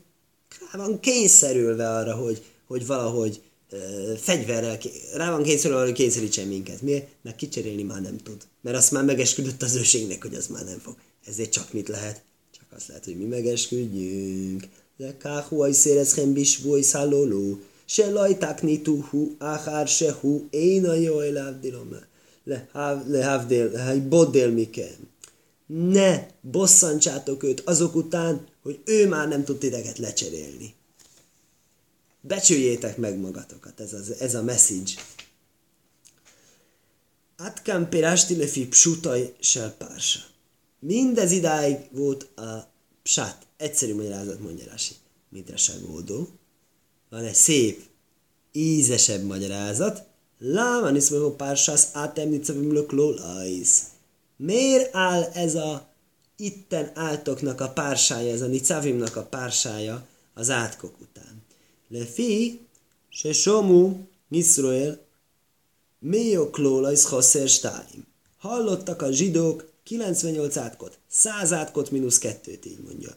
rá 0.72 0.80
van 0.80 1.00
kényszerülve 1.00 1.90
arra, 1.90 2.16
hogy, 2.16 2.44
hogy 2.68 2.86
valahogy 2.86 3.42
ö, 3.70 4.14
fegyverrel, 4.18 4.78
rá 5.14 5.32
van 5.32 5.44
kényszerülve 5.44 5.84
hogy 5.84 5.94
kényszerítsen 5.94 6.48
minket. 6.48 6.82
Miért? 6.82 7.08
Mert 7.22 7.36
kicserélni 7.36 7.84
már 7.84 8.02
nem 8.02 8.18
tud. 8.18 8.42
Mert 8.62 8.78
azt 8.78 8.92
már 8.92 9.04
megesküdött 9.04 9.62
az 9.62 9.76
őségnek, 9.76 10.22
hogy 10.22 10.36
az 10.36 10.48
már 10.48 10.64
nem 10.64 10.80
fog. 10.80 10.96
Ezért 11.26 11.52
csak 11.52 11.74
mit 11.74 11.88
lehet? 11.88 12.24
Csak 12.52 12.66
azt 12.76 12.88
lehet, 12.88 13.06
hogy 13.06 13.18
mi 13.18 13.26
megesküdjünk. 13.26 14.68
De 14.98 15.18
káhuaj 15.18 15.72
szérezhem 15.72 16.34
bisvúj 16.34 16.82
szállóló. 16.82 17.60
Se 17.86 18.10
lajták 18.10 18.62
nituhu, 18.62 19.36
áhár 19.38 19.88
se 19.88 20.12
hú, 20.12 20.48
én 20.50 20.86
a 20.86 20.94
jó 20.94 21.20
elávdilom 21.20 21.90
le. 22.44 22.70
Lehavdél, 23.08 24.02
bodél 24.10 24.52
mikem. 24.52 24.96
Ne 25.66 26.28
bosszantsátok 26.42 27.44
őt 27.44 27.60
azok 27.60 27.96
után, 27.96 28.48
hogy 28.62 28.82
ő 28.86 29.08
már 29.08 29.28
nem 29.28 29.44
tud 29.44 29.58
titeket 29.58 29.98
lecserélni. 29.98 30.74
Becsüljétek 32.22 32.98
meg 32.98 33.20
magatokat, 33.20 33.80
ez, 33.80 33.94
az, 33.94 34.16
ez 34.20 34.36
a 34.36 34.44
message. 34.44 34.92
Atkám 37.38 37.90
pirásti 37.90 38.36
lefi 38.36 38.68
psutaj 38.68 39.36
sel 39.40 39.72
pársa. 39.72 40.20
Mindez 40.80 41.32
idáig 41.32 41.78
volt 41.92 42.38
a 42.38 42.72
psát, 43.04 43.48
egyszerű 43.58 43.96
magyarázat 43.96 44.40
mondja 44.40 44.66
Rasi. 44.72 44.94
Midraságódó. 45.30 46.28
Van 47.10 47.24
egy 47.24 47.36
szép, 47.36 47.84
ízesebb 48.52 49.24
magyarázat. 49.24 50.08
Láman 50.38 50.96
is 50.96 51.10
mondom, 51.10 51.36
pársász 51.36 51.90
átemni 51.94 52.40
cavimlök 52.40 52.92
lólajsz. 52.92 53.84
Miért 54.38 54.96
áll 54.96 55.24
ez 55.24 55.56
a 55.56 55.90
itten 56.36 56.92
áltoknak 56.94 57.62
a 57.62 57.70
pársája, 57.70 58.34
ez 58.34 58.42
a 58.42 58.48
nicavimnak 58.48 59.16
a 59.16 59.24
pársája 59.24 60.08
az 60.34 60.50
átkok 60.50 60.96
után? 61.02 61.44
Lefi, 61.88 62.60
se 63.10 63.34
somu, 63.34 63.98
Niszroel, 64.28 65.00
Méoklólajsz 66.00 67.10
Hoszer 67.10 67.48
Stálim. 67.48 68.06
Hallottak 68.38 69.02
a 69.02 69.12
zsidók 69.12 69.72
98 69.84 70.58
átkot, 70.58 70.98
100 71.08 71.54
átkot 71.54 71.92
mínusz 71.92 72.20
2-t, 72.22 72.66
így 72.66 72.80
mondja. 72.86 73.10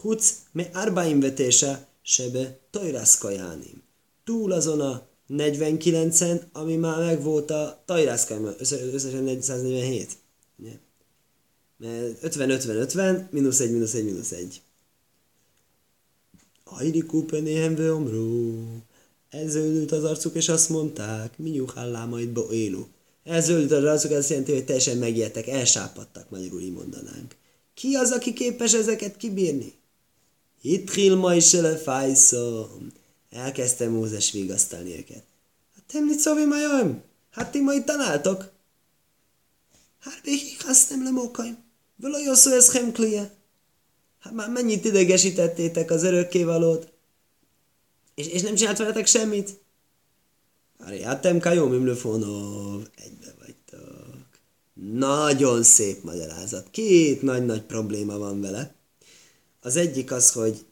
Huc 0.00 0.34
me 0.52 0.70
arbaim 0.72 1.20
vetése 1.20 1.86
sebe 2.02 2.58
tajrászkajánim. 2.70 3.82
Túl 4.24 4.52
azon 4.52 4.80
a 4.80 5.06
49-en, 5.28 6.40
ami 6.52 6.76
már 6.76 6.98
megvolt 6.98 7.50
a 7.50 7.82
tajrászkajánim, 7.84 8.54
összesen 8.58 9.22
447. 9.22 10.16
Ugye? 11.78 11.88
Mert 11.88 12.36
50-50-50, 12.36 13.30
mínusz 13.30 13.60
1, 13.60 13.70
mínusz 13.70 13.94
1, 13.94 14.04
mínusz 14.04 14.32
1. 14.32 14.62
Ajdi 16.64 17.00
kúpenéhem 17.00 17.90
omrú. 17.90 18.64
Elződült 19.30 19.92
az 19.92 20.04
arcuk, 20.04 20.34
és 20.34 20.48
azt 20.48 20.68
mondták, 20.68 21.38
mi 21.38 21.62
bo 22.32 22.50
élú. 22.50 22.86
Elzöldült 23.24 23.72
az 23.72 23.84
arcuk, 23.84 24.10
azt 24.10 24.28
jelenti, 24.28 24.52
hogy 24.52 24.64
teljesen 24.64 24.96
megijedtek, 24.96 25.46
elsápadtak, 25.46 26.30
magyarul 26.30 26.60
így 26.60 26.72
mondanánk. 26.72 27.36
Ki 27.74 27.94
az, 27.94 28.10
aki 28.10 28.32
képes 28.32 28.74
ezeket 28.74 29.16
kibírni? 29.16 29.72
Hitril 30.60 31.16
ma 31.16 31.34
is 31.34 31.56
fájszom. 31.82 32.92
Elkezdte 33.30 33.88
Mózes 33.88 34.32
vigasztalni 34.32 34.96
őket. 34.96 35.22
Hát 35.74 35.84
te 35.86 36.00
mit 36.00 36.18
szóvi 36.18 36.44
majom? 36.44 37.02
Hát 37.30 37.50
ti 37.50 37.60
majd 37.60 37.84
tanáltok. 37.84 38.50
Hát 40.00 40.20
békik 40.24 40.64
nem 40.88 41.02
lemokaim. 41.02 41.65
Völa 41.96 42.18
jó 42.18 42.34
szó 42.34 42.52
ez 42.52 42.72
hemklie. 42.72 43.34
Hát 44.18 44.32
már 44.32 44.50
mennyit 44.50 44.84
idegesítettétek 44.84 45.90
az 45.90 46.02
örökkévalót. 46.02 46.88
És, 48.14 48.26
és 48.26 48.42
nem 48.42 48.54
csinált 48.54 48.78
veletek 48.78 49.06
semmit? 49.06 49.60
Ariátem 50.78 51.38
kajóm 51.38 51.72
imlőfonov. 51.72 52.86
Egybe 53.04 53.34
vagytok. 53.38 54.18
Nagyon 54.92 55.62
szép 55.62 56.02
magyarázat. 56.02 56.70
Két 56.70 57.22
nagy-nagy 57.22 57.62
probléma 57.62 58.18
van 58.18 58.40
vele. 58.40 58.74
Az 59.60 59.76
egyik 59.76 60.12
az, 60.12 60.32
hogy 60.32 60.66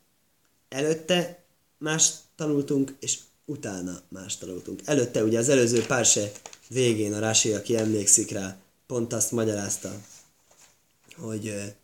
előtte 0.68 1.44
más 1.78 2.12
tanultunk, 2.36 2.94
és 3.00 3.18
utána 3.44 4.00
más 4.08 4.36
tanultunk. 4.36 4.80
Előtte 4.84 5.24
ugye 5.24 5.38
az 5.38 5.48
előző 5.48 5.82
párse 5.86 6.32
végén 6.68 7.14
a 7.14 7.18
Rási, 7.18 7.52
aki 7.52 7.76
emlékszik 7.76 8.30
rá, 8.30 8.56
pont 8.86 9.12
azt 9.12 9.32
magyarázta, 9.32 10.00
hogy, 11.16 11.74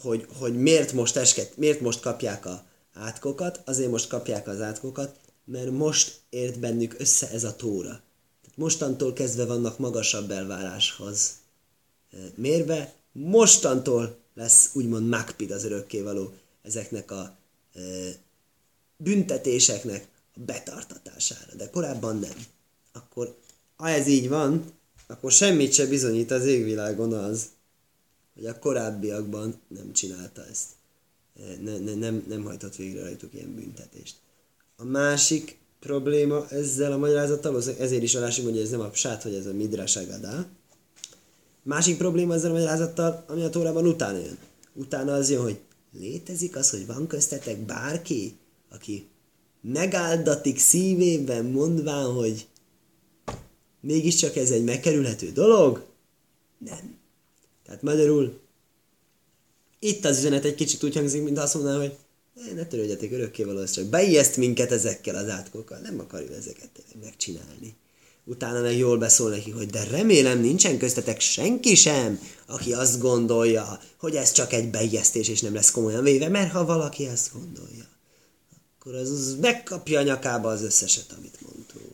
hogy, 0.00 0.26
hogy 0.38 0.54
miért 0.54 0.92
most 0.92 1.16
esket, 1.16 1.56
miért 1.56 1.80
most 1.80 2.00
kapják 2.00 2.46
a 2.46 2.64
átkokat, 2.94 3.60
azért 3.64 3.90
most 3.90 4.08
kapják 4.08 4.48
az 4.48 4.60
átkokat, 4.60 5.16
mert 5.44 5.70
most 5.70 6.20
ért 6.30 6.58
bennük 6.58 6.94
össze 6.98 7.30
ez 7.30 7.44
a 7.44 7.56
tóra. 7.56 7.88
Tehát 8.42 8.56
mostantól 8.56 9.12
kezdve 9.12 9.44
vannak 9.44 9.78
magasabb 9.78 10.30
elváráshoz 10.30 11.40
mérve, 12.34 12.94
mostantól 13.12 14.16
lesz 14.34 14.70
úgymond 14.72 15.08
magpid 15.08 15.50
az 15.50 15.64
örökkévaló 15.64 16.32
ezeknek 16.62 17.10
a 17.10 17.36
e, 17.74 17.80
büntetéseknek 18.96 20.08
a 20.34 20.40
betartatására, 20.40 21.54
de 21.56 21.70
korábban 21.70 22.18
nem. 22.18 22.46
Akkor, 22.92 23.36
ha 23.76 23.88
ez 23.88 24.06
így 24.06 24.28
van, 24.28 24.64
akkor 25.06 25.32
semmit 25.32 25.72
se 25.72 25.86
bizonyít 25.86 26.30
az 26.30 26.44
égvilágon 26.44 27.12
az, 27.12 27.46
hogy 28.42 28.50
a 28.50 28.58
korábbiakban 28.58 29.60
nem 29.68 29.92
csinálta 29.92 30.46
ezt. 30.46 30.68
Ne, 31.60 31.78
ne, 31.78 31.94
nem, 31.94 32.24
nem 32.28 32.42
hajtott 32.42 32.76
végre 32.76 33.02
rajtuk 33.02 33.34
ilyen 33.34 33.54
büntetést. 33.54 34.16
A 34.76 34.84
másik 34.84 35.58
probléma 35.80 36.48
ezzel 36.48 36.92
a 36.92 36.96
magyarázattal, 36.96 37.56
ezért 37.78 38.02
is 38.02 38.14
mondja, 38.14 38.42
hogy 38.42 38.58
ez 38.58 38.70
nem 38.70 38.80
a 38.80 38.88
psát, 38.88 39.22
hogy 39.22 39.34
ez 39.34 39.46
a 39.46 39.52
midrasagadá. 39.52 40.46
Másik 41.62 41.96
probléma 41.96 42.34
ezzel 42.34 42.50
a 42.50 42.52
magyarázattal, 42.52 43.24
ami 43.28 43.42
a 43.42 43.50
Tórában 43.50 43.86
utána 43.86 44.18
jön. 44.18 44.38
Utána 44.74 45.12
az 45.12 45.30
jön, 45.30 45.42
hogy 45.42 45.58
létezik 45.98 46.56
az, 46.56 46.70
hogy 46.70 46.86
van 46.86 47.06
köztetek 47.06 47.58
bárki, 47.58 48.36
aki 48.70 49.08
megáldatik 49.60 50.58
szívében 50.58 51.44
mondván, 51.44 52.12
hogy 52.12 52.46
mégiscsak 53.80 54.36
ez 54.36 54.50
egy 54.50 54.64
megkerülhető 54.64 55.32
dolog? 55.32 55.86
Nem. 56.58 57.00
Tehát 57.72 57.86
magyarul 57.86 58.40
itt 59.78 60.04
az 60.04 60.18
üzenet 60.18 60.44
egy 60.44 60.54
kicsit 60.54 60.84
úgy 60.84 60.94
hangzik, 60.94 61.22
mint 61.22 61.38
azt 61.38 61.54
mondaná, 61.54 61.78
hogy 61.78 61.96
ne, 62.54 62.64
törődjetek 62.64 63.12
örökké 63.12 63.42
valószínűleg, 63.42 63.74
csak 63.74 64.00
beijeszt 64.00 64.36
minket 64.36 64.72
ezekkel 64.72 65.16
az 65.16 65.28
átkokkal, 65.28 65.78
nem 65.78 66.00
akarjuk 66.00 66.32
ezeket 66.32 66.70
megcsinálni. 67.02 67.74
Utána 68.24 68.60
meg 68.60 68.76
jól 68.76 68.98
beszól 68.98 69.30
neki, 69.30 69.50
hogy 69.50 69.66
de 69.66 69.84
remélem 69.84 70.40
nincsen 70.40 70.78
köztetek 70.78 71.20
senki 71.20 71.74
sem, 71.74 72.20
aki 72.46 72.72
azt 72.72 73.00
gondolja, 73.00 73.80
hogy 73.96 74.16
ez 74.16 74.32
csak 74.32 74.52
egy 74.52 74.70
beijesztés 74.70 75.28
és 75.28 75.40
nem 75.40 75.54
lesz 75.54 75.70
komolyan 75.70 76.02
véve, 76.02 76.28
mert 76.28 76.52
ha 76.52 76.64
valaki 76.64 77.06
ezt 77.06 77.32
gondolja, 77.32 77.88
akkor 78.78 78.94
az, 78.94 79.10
az 79.10 79.36
megkapja 79.40 79.98
a 79.98 80.02
nyakába 80.02 80.50
az 80.50 80.62
összeset, 80.62 81.14
amit 81.18 81.38
mondtunk. 81.40 81.84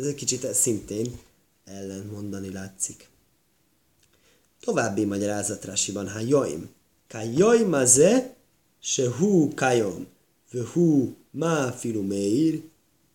Ez 0.00 0.06
egy 0.06 0.14
kicsit 0.14 0.44
ez 0.44 0.58
szintén 0.58 1.18
ellen 1.64 2.06
mondani 2.12 2.52
látszik. 2.52 3.09
További 4.60 5.04
magyarázat 5.04 5.64
Rásiban, 5.64 6.08
ha 6.08 6.18
joim. 6.18 6.68
Ka 7.08 7.22
joim 7.36 7.72
aze, 7.72 8.34
se 8.80 9.08
hu 9.08 9.54
kajom, 9.54 10.06
ve 10.50 10.62
hu 10.72 11.14
ma 11.30 11.72
filu 11.72 12.02
meir, 12.02 12.62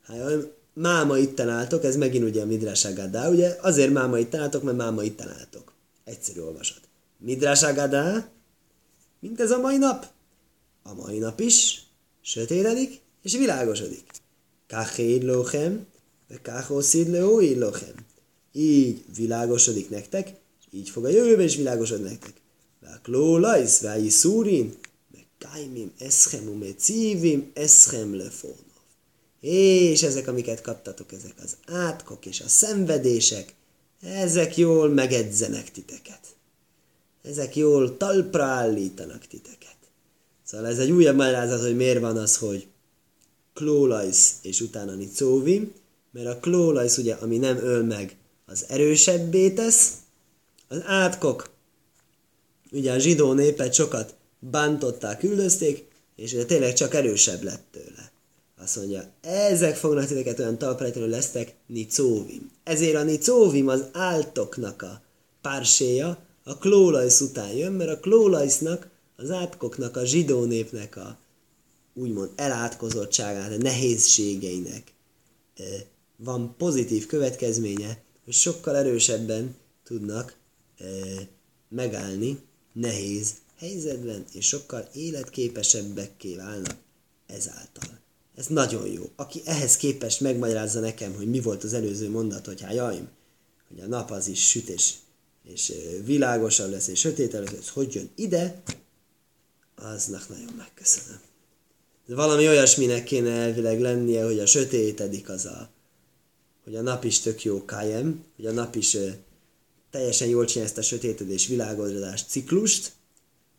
ha 0.06 0.16
joim, 0.16 0.52
máma 0.74 1.18
itt 1.18 1.40
álltok, 1.40 1.84
ez 1.84 1.96
megint 1.96 2.24
ugye 2.24 2.42
a 2.42 2.46
Midrás 2.46 2.86
Agadá, 2.86 3.30
ugye 3.30 3.58
azért 3.62 3.94
máma 3.94 4.20
itt 4.20 4.36
álltok, 4.36 4.64
mert 4.64 4.78
máma 4.78 5.04
itt 5.04 5.22
álltok. 5.22 5.74
Egyszerű 6.04 6.40
olvasat. 6.40 6.82
Midrás 7.18 7.64
Agadá, 7.64 8.28
mint 9.20 9.42
ez 9.42 9.52
a 9.52 9.60
mai 9.60 9.78
nap. 9.78 10.08
A 10.84 10.94
mai 10.94 11.18
nap 11.18 11.40
is 11.40 11.84
sötétedik 12.22 13.02
és 13.22 13.38
világosodik. 13.38 14.12
Káhéd 14.68 15.24
lochem, 15.24 15.86
de 16.28 16.40
káhoszid 16.42 17.10
leóid 17.10 17.58
lochem. 17.58 17.96
Így 18.52 19.04
világosodik 19.16 19.90
nektek, 19.90 20.34
így 20.76 20.90
fog 20.90 21.06
a 21.06 21.10
jövőben 21.10 21.46
is 21.46 21.56
világosodni 21.56 22.10
nektek. 22.10 22.34
Váklólajsz, 22.82 23.82
váji 23.82 24.10
szúrin, 24.10 24.78
meg 25.12 25.26
kájmim 25.38 25.92
eschem, 25.98 26.76
cívim 26.78 27.52
eschem 27.54 28.16
lefon 28.16 28.66
és 29.48 30.04
ezek, 30.04 30.28
amiket 30.28 30.62
kaptatok, 30.62 31.12
ezek 31.12 31.34
az 31.44 31.56
átkok 31.66 32.26
és 32.26 32.42
a 32.42 32.48
szenvedések, 32.48 33.54
ezek 34.02 34.58
jól 34.58 34.90
megedzenek 34.90 35.72
titeket. 35.72 36.20
Ezek 37.24 37.56
jól 37.56 37.98
talpra 37.98 38.44
állítanak 38.44 39.28
titeket. 39.28 39.76
Szóval 40.44 40.68
ez 40.68 40.80
egy 40.80 40.92
újabb 40.92 41.16
magyarázat, 41.16 41.62
hogy 41.62 41.76
miért 41.76 42.00
van 42.00 42.18
az, 42.18 42.38
hogy 42.38 42.68
klólajsz 43.54 44.34
és 44.42 44.62
utána 44.62 44.94
nicóvim, 44.94 45.74
mert 46.12 46.28
a 46.28 46.40
klólajsz 46.40 46.98
ugye, 46.98 47.14
ami 47.14 47.38
nem 47.38 47.58
öl 47.58 47.84
meg, 47.84 48.16
az 48.46 48.66
erősebbé 48.68 49.50
tesz, 49.50 49.92
az 50.68 50.82
átkok, 50.86 51.54
ugye 52.72 52.92
a 52.92 52.98
zsidó 52.98 53.34
népet 53.34 53.74
sokat 53.74 54.16
bántották, 54.40 55.24
üldözték, 55.24 55.86
és 56.16 56.34
ugye 56.34 56.46
tényleg 56.46 56.74
csak 56.74 56.94
erősebb 56.94 57.44
lett 57.44 57.66
tőle. 57.72 58.12
Azt 58.58 58.76
mondja, 58.76 59.12
ezek 59.22 59.76
fognak 59.76 60.06
titeket 60.06 60.40
olyan 60.40 60.58
talprejteni, 60.58 61.10
lesztek 61.10 61.56
nicóvim. 61.68 62.52
Ezért 62.64 62.96
a 62.96 63.04
nicóvim 63.04 63.68
az 63.68 63.86
áltoknak 63.92 64.82
a 64.82 65.02
párséja, 65.42 66.18
a 66.44 66.58
klólajsz 66.58 67.22
után 67.22 67.52
jön, 67.52 67.74
mert 67.74 67.90
a 67.90 68.00
klólajsznak, 68.00 68.88
az 69.16 69.32
átkoknak, 69.32 69.98
a 69.98 70.06
zsidó 70.06 70.44
népnek 70.44 70.96
a 70.96 71.18
úgymond 71.94 72.30
elátkozottságát, 72.36 73.52
a 73.52 73.58
nehézségeinek 73.58 74.94
van 76.16 76.56
pozitív 76.58 77.06
következménye, 77.06 78.04
hogy 78.24 78.34
sokkal 78.34 78.76
erősebben 78.76 79.56
tudnak 79.84 80.38
megállni 81.70 82.40
nehéz 82.74 83.34
helyzetben, 83.58 84.26
és 84.34 84.48
sokkal 84.48 84.90
életképesebbekké 84.94 86.36
válnak 86.36 86.76
ezáltal. 87.28 88.00
Ez 88.36 88.48
nagyon 88.48 88.88
jó. 88.88 89.10
Aki 89.16 89.42
ehhez 89.46 89.78
képest 89.78 90.20
megmagyarázza 90.20 90.80
nekem, 90.80 91.14
hogy 91.14 91.30
mi 91.30 91.40
volt 91.40 91.64
az 91.64 91.74
előző 91.74 92.10
mondat, 92.10 92.46
hogy 92.46 92.62
hát 92.62 92.74
jaim, 92.74 93.10
hogy 93.68 93.80
a 93.80 93.88
nap 93.88 94.12
az 94.12 94.28
is 94.28 94.48
süt 94.48 94.68
és, 94.68 94.94
és 95.44 95.74
világosabb 96.04 96.72
lesz 96.72 96.88
és 96.88 97.00
sötétebb 97.00 97.52
lesz, 97.52 97.70
hogy 97.70 97.94
jön 97.94 98.10
ide, 98.16 98.62
aznak 99.76 100.30
nagyon 100.30 100.54
megköszönöm. 100.58 101.20
De 102.06 102.16
valami 102.16 102.48
olyasminek 102.48 103.04
kéne 103.04 103.30
elvileg 103.30 103.82
lennie, 103.82 104.26
hogy 104.26 104.40
a 104.40 104.46
sötétedik 104.46 105.30
az 105.30 105.46
a, 105.46 105.70
hogy 106.64 106.76
a 106.76 106.82
nap 106.82 107.04
is 107.04 107.20
tök 107.20 107.44
jó 107.44 107.66
kájem, 107.66 108.24
hogy 108.36 108.46
a 108.46 108.52
nap 108.52 108.76
is 108.76 108.98
teljesen 109.96 110.28
jól 110.28 110.46
csinálja 110.46 110.70
ezt 110.70 110.78
a 110.78 110.82
sötétedés 110.88 111.48
világosodás 111.48 112.24
ciklust, 112.28 112.92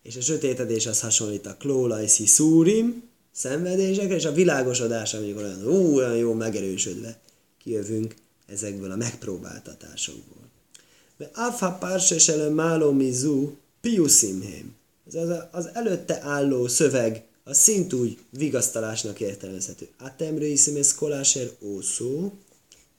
és 0.02 0.16
a 0.16 0.20
sötétedés 0.20 0.86
az 0.86 1.00
hasonlít 1.00 1.46
a 1.46 1.56
klólajszi 1.58 2.26
szúrim, 2.26 3.02
szenvedésekre, 3.32 4.14
és 4.14 4.24
a 4.24 4.32
világosodás, 4.32 5.14
amikor 5.14 5.42
olyan, 5.42 5.66
ú, 5.66 5.96
olyan 5.96 6.16
jó 6.16 6.32
megerősödve 6.32 7.18
kijövünk 7.62 8.14
ezekből 8.46 8.90
a 8.90 8.96
megpróbáltatásokból. 8.96 10.42
De 11.16 11.30
Afa 11.34 11.72
Pársesele 11.72 12.48
Máló 12.48 12.90
Mizu 12.90 13.52
Piusimhém. 13.80 14.74
Ez 15.06 15.14
az, 15.14 15.38
az 15.50 15.68
előtte 15.72 16.20
álló 16.22 16.66
szöveg, 16.66 17.24
a 17.44 17.54
szintúgy 17.54 18.18
vigasztalásnak 18.30 19.20
értelmezhető. 19.20 19.88
Atemre 19.98 20.46
iszem 20.46 20.76
ez 20.76 20.94
koláser 20.94 21.50
ószó. 21.60 22.32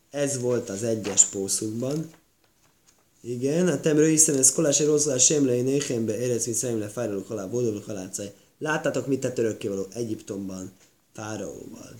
Ez 0.09 0.39
volt 0.39 0.69
az 0.69 0.83
egyes 0.83 1.25
pószukban. 1.25 2.09
Igen, 3.27 3.67
a 3.67 3.79
temről 3.79 4.07
hiszem, 4.07 4.35
ez 4.35 4.53
koláser 4.53 4.89
ószó, 4.89 5.11
a 5.11 5.17
semlei 5.17 5.61
néhembe 5.61 6.19
érez, 6.19 6.45
mint 6.45 6.57
szemle 6.57 6.87
fájraló 6.87 7.23
halál, 7.27 7.49
boldog 7.49 7.83
halácaj. 7.83 8.33
Láttátok, 8.59 9.07
mit 9.07 9.19
tett 9.19 9.37
örökkévaló 9.37 9.87
Egyiptomban, 9.93 10.71
Fáraóval. 11.13 11.95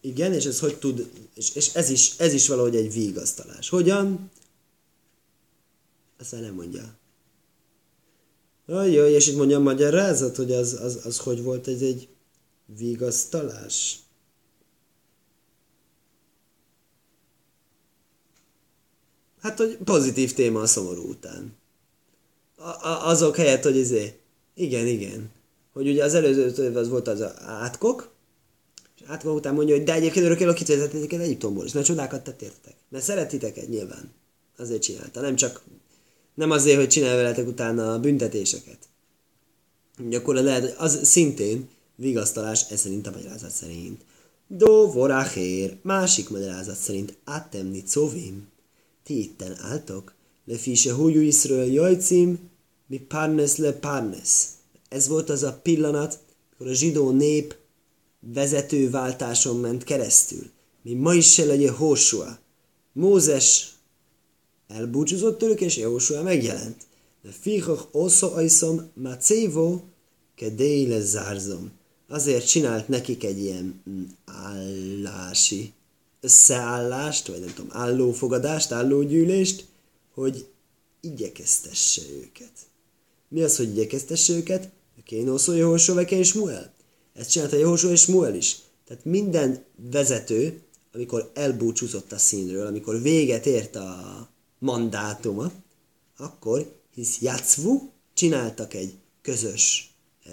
Igen, 0.00 0.32
és 0.32 0.44
ez 0.44 0.60
hogy 0.60 0.78
tud, 0.78 1.10
és, 1.34 1.54
és 1.54 1.74
ez, 1.74 1.90
is, 1.90 2.14
ez 2.18 2.32
is 2.32 2.48
valahogy 2.48 2.76
egy 2.76 2.92
vigasztalás. 2.92 3.68
Hogyan? 3.68 4.30
Aztán 6.18 6.42
nem 6.42 6.54
mondja. 6.54 6.96
Ajaj, 8.66 9.12
és 9.12 9.26
itt 9.26 9.36
mondja 9.36 9.56
a 9.56 9.60
magyarázat, 9.60 10.36
hogy 10.36 10.52
az, 10.52 10.72
az, 10.80 11.00
az 11.04 11.18
hogy 11.18 11.42
volt 11.42 11.68
ez 11.68 11.80
egy 11.80 12.08
vigasztalás. 12.76 13.98
Hát, 19.44 19.58
hogy 19.58 19.78
pozitív 19.84 20.34
téma 20.34 20.60
a 20.60 20.66
szomorú 20.66 21.08
után. 21.08 21.56
A, 22.56 22.68
a, 22.68 23.08
azok 23.08 23.36
helyett, 23.36 23.62
hogy 23.62 23.76
izé, 23.76 24.18
igen, 24.54 24.86
igen 24.86 25.30
hogy 25.74 25.88
ugye 25.88 26.04
az 26.04 26.14
előző 26.14 26.74
az 26.74 26.88
volt 26.88 27.08
az 27.08 27.24
átkok, 27.46 28.12
és 28.96 29.02
átkok 29.06 29.34
után 29.34 29.54
mondja, 29.54 29.74
hogy 29.74 29.84
de 29.84 29.94
egyébként 29.94 30.26
vezetnétek 30.68 31.12
el 31.12 31.20
Egyiptomból, 31.20 31.64
és 31.64 31.72
nagy 31.72 31.84
csodákat 31.84 32.24
tettétek. 32.24 32.74
Mert 32.88 33.04
szeretitek 33.04 33.68
nyilván. 33.68 34.12
Azért 34.58 34.82
csinálta. 34.82 35.20
Nem 35.20 35.36
csak, 35.36 35.62
nem 36.34 36.50
azért, 36.50 36.76
hogy 36.76 36.88
csinálj 36.88 37.16
veletek 37.16 37.46
utána 37.46 37.92
a 37.92 38.00
büntetéseket. 38.00 38.78
Akkor 40.12 40.34
lehet, 40.34 40.60
hogy 40.60 40.74
az 40.76 41.00
szintén 41.02 41.68
vigasztalás, 41.96 42.70
ez 42.70 42.80
szerint 42.80 43.06
a 43.06 43.10
magyarázat 43.10 43.50
szerint. 43.50 44.00
Do 44.46 44.92
vorachér, 44.92 45.76
másik 45.82 46.28
magyarázat 46.28 46.76
szerint 46.76 47.16
atemni 47.24 47.82
covim. 47.82 48.48
Ti 49.04 49.18
itten 49.18 49.56
álltok, 49.60 50.14
le 50.44 50.56
fise 50.56 50.92
hújú 50.92 51.20
Iszről 51.20 51.64
jajcim, 51.64 52.38
mi 52.86 52.98
parnes 52.98 53.56
le 53.56 53.72
parnes. 53.72 54.44
Ez 54.88 55.08
volt 55.08 55.30
az 55.30 55.42
a 55.42 55.60
pillanat, 55.62 56.18
amikor 56.50 56.72
a 56.72 56.76
zsidó 56.76 57.10
nép 57.10 57.56
vezetőváltáson 58.20 59.56
ment 59.56 59.84
keresztül. 59.84 60.50
Mi 60.82 60.94
ma 60.94 61.14
is 61.14 61.32
se 61.32 61.44
legyen 61.44 61.74
Hósua. 61.74 62.38
Mózes 62.92 63.74
elbúcsúzott 64.68 65.38
tőlük, 65.38 65.60
és 65.60 65.76
Jósua 65.76 66.22
megjelent. 66.22 66.86
De 67.22 67.30
fichach 67.30 67.88
oszó 67.92 68.32
ajszom 68.32 68.90
macévo 68.94 69.80
kedéle 70.34 71.00
zárzom. 71.00 71.72
Azért 72.08 72.48
csinált 72.48 72.88
nekik 72.88 73.24
egy 73.24 73.38
ilyen 73.38 73.82
mm, 73.90 74.02
állási 74.24 75.72
összeállást, 76.24 77.26
vagy 77.26 77.40
nem 77.40 77.54
tudom, 77.54 77.70
állófogadást, 77.72 78.70
állógyűlést, 78.70 79.66
hogy 80.14 80.46
igyekeztesse 81.00 82.02
őket. 82.22 82.52
Mi 83.28 83.42
az, 83.42 83.56
hogy 83.56 83.68
igyekeztesse 83.68 84.32
őket? 84.32 84.70
Kénoszó 85.04 85.52
Jósó 85.52 85.98
és 85.98 86.32
Muel. 86.32 86.72
Ezt 87.14 87.30
csinálta 87.30 87.56
Jósó 87.56 87.90
és 87.90 88.06
Muel 88.06 88.34
is. 88.34 88.58
Tehát 88.86 89.04
minden 89.04 89.64
vezető, 89.90 90.60
amikor 90.92 91.30
elbúcsúzott 91.34 92.12
a 92.12 92.18
színről, 92.18 92.66
amikor 92.66 93.02
véget 93.02 93.46
ért 93.46 93.76
a 93.76 94.28
mandátuma, 94.58 95.52
akkor 96.16 96.72
hisz 96.94 97.18
játszvú 97.20 97.90
csináltak 98.14 98.74
egy 98.74 98.94
közös 99.22 99.94
e, 100.24 100.30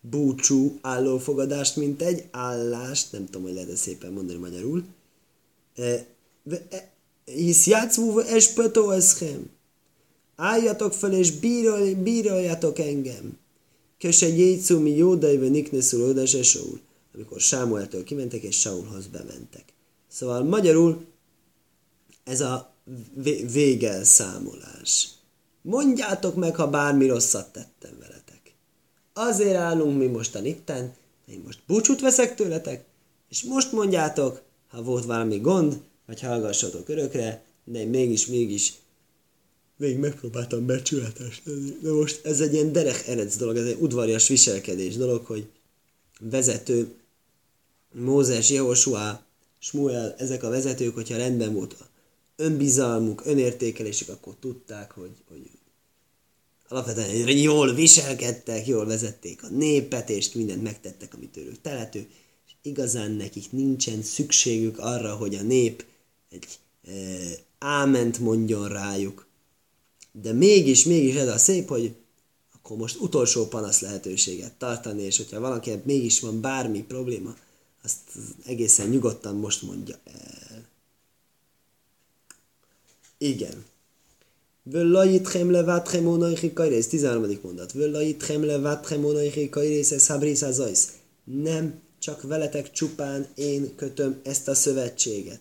búcsú 0.00 0.78
állófogadást, 0.80 1.76
mint 1.76 2.02
egy 2.02 2.24
állást, 2.30 3.12
nem 3.12 3.24
tudom, 3.24 3.42
hogy 3.42 3.54
lehet 3.54 3.76
szépen 3.76 4.12
mondani 4.12 4.38
magyarul, 4.38 4.84
e, 5.76 6.06
e, 6.70 6.92
hisz 7.24 7.66
játszvú 7.66 8.18
espetó 8.18 8.90
eschem. 8.90 9.50
Álljatok 10.36 10.92
fel 10.92 11.12
és 11.12 11.30
bírol, 11.30 11.94
bíroljatok 11.94 12.78
engem. 12.78 13.38
Köse 13.98 14.26
jéjcú 14.26 14.80
mi 14.80 14.90
jódaive 14.90 15.48
nikneszul 15.48 16.02
oda 16.02 16.26
se 16.26 16.42
Saul. 16.42 16.80
Amikor 17.14 17.40
Sámueltől 17.40 18.04
kimentek 18.04 18.42
és 18.42 18.60
Saulhoz 18.60 19.06
bementek. 19.06 19.64
Szóval 20.08 20.42
magyarul 20.42 21.04
ez 22.24 22.40
a 22.40 22.74
végelszámolás. 23.52 25.08
Mondjátok 25.62 26.34
meg, 26.34 26.56
ha 26.56 26.70
bármi 26.70 27.06
rosszat 27.06 27.52
tettem 27.52 27.98
veletek. 27.98 28.54
Azért 29.12 29.56
állunk 29.56 29.98
mi 29.98 30.06
mostan 30.06 30.44
itten, 30.44 30.94
én 31.28 31.42
most 31.44 31.62
búcsút 31.66 32.00
veszek 32.00 32.34
tőletek, 32.34 32.84
és 33.28 33.42
most 33.42 33.72
mondjátok, 33.72 34.42
ha 34.68 34.82
volt 34.82 35.04
valami 35.04 35.38
gond, 35.38 35.80
vagy 36.06 36.20
hallgassatok 36.20 36.88
örökre, 36.88 37.44
de 37.64 37.78
én 37.78 37.88
mégis, 37.88 38.26
mégis 38.26 38.72
végig 39.76 39.98
megpróbáltam 39.98 40.66
becsületes 40.66 41.42
lenni. 41.44 41.76
De 41.82 41.92
most 41.92 42.24
ez 42.24 42.40
egy 42.40 42.52
ilyen 42.52 42.72
derek 42.72 43.06
erec 43.06 43.36
dolog, 43.36 43.56
ez 43.56 43.66
egy 43.66 43.80
udvarias 43.80 44.28
viselkedés 44.28 44.96
dolog, 44.96 45.24
hogy 45.24 45.46
vezető, 46.20 46.94
Mózes, 47.92 48.50
Jehoshua, 48.50 49.24
Smuel, 49.58 50.14
ezek 50.18 50.42
a 50.42 50.48
vezetők, 50.48 50.94
hogyha 50.94 51.16
rendben 51.16 51.54
volt 51.54 51.72
a 51.72 51.86
önbizalmuk, 52.36 53.22
önértékelésük, 53.24 54.08
akkor 54.08 54.34
tudták, 54.40 54.90
hogy, 54.90 55.10
hogy 55.28 55.50
alapvetően 56.68 57.36
jól 57.36 57.74
viselkedtek, 57.74 58.66
jól 58.66 58.86
vezették 58.86 59.42
a 59.42 59.48
népet, 59.48 60.10
és 60.10 60.32
mindent 60.32 60.62
megtettek, 60.62 61.14
amit 61.14 61.30
tőlük 61.30 61.60
telető, 61.60 61.98
és 61.98 62.06
igazán 62.66 63.10
nekik 63.10 63.52
nincsen 63.52 64.02
szükségük 64.02 64.78
arra, 64.78 65.14
hogy 65.14 65.34
a 65.34 65.42
nép 65.42 65.84
egy 66.30 66.58
e, 66.84 66.92
áment 67.58 68.18
mondjon 68.18 68.68
rájuk. 68.68 69.26
De 70.12 70.32
mégis, 70.32 70.84
mégis 70.84 71.14
ez 71.14 71.28
a 71.28 71.38
szép, 71.38 71.68
hogy 71.68 71.94
akkor 72.52 72.76
most 72.76 73.00
utolsó 73.00 73.46
panasz 73.46 73.80
lehetőséget 73.80 74.52
tartani, 74.52 75.02
és 75.02 75.16
hogyha 75.16 75.40
valaki 75.40 75.72
mégis 75.84 76.20
van 76.20 76.40
bármi 76.40 76.82
probléma, 76.82 77.36
azt 77.82 77.98
egészen 78.44 78.88
nyugodtan 78.88 79.36
most 79.36 79.62
mondja 79.62 79.98
el. 80.04 80.64
Igen. 83.18 83.64
Völlajitchem 84.62 85.50
levatchem 85.50 86.06
onaichi 86.06 86.52
kajrész, 86.52 86.86
13. 86.86 87.38
mondat. 87.42 87.72
Völlajitchem 87.72 88.44
levatchem 88.44 89.04
onaichi 89.04 89.48
kajrész, 89.48 89.90
ez 89.90 90.06
habrész 90.06 90.92
Nem 91.24 91.80
csak 92.06 92.22
veletek 92.22 92.70
csupán 92.72 93.26
én 93.34 93.74
kötöm 93.76 94.20
ezt 94.22 94.48
a 94.48 94.54
szövetséget. 94.54 95.40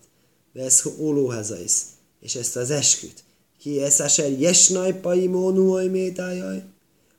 Vesz 0.53 0.85
ólóhazajsz, 0.97 1.85
és 2.19 2.35
ezt 2.35 2.55
az 2.55 2.69
esküt. 2.69 3.23
Ki 3.59 3.81
eszeser 3.81 4.39
jesnaj 4.39 4.99
paimónuaj 4.99 5.87
métájaj, 5.87 6.63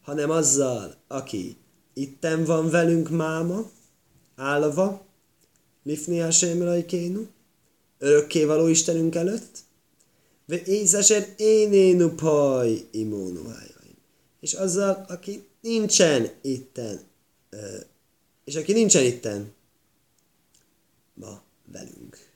hanem 0.03 0.31
azzal, 0.31 0.95
aki 1.09 1.57
itten 1.95 2.45
van 2.45 2.71
velünk 2.71 3.11
máma, 3.11 3.71
állva, 4.37 5.07
lifni 5.83 6.85
kénu, 6.87 7.27
örökkévaló 7.99 8.67
Istenünk 8.67 9.15
előtt, 9.15 9.59
ve 10.47 10.63
észesen 10.65 11.25
énénu 11.37 12.09
paj 12.09 12.87
imónuhájaim. 12.91 13.97
És 14.41 14.53
azzal, 14.53 15.05
aki 15.09 15.47
nincsen 15.61 16.31
itten, 16.43 17.01
és 18.47 18.57
aki 18.57 18.73
nincsen 18.73 19.05
itten, 19.05 19.53
ma 21.15 21.43
velünk. 21.65 22.31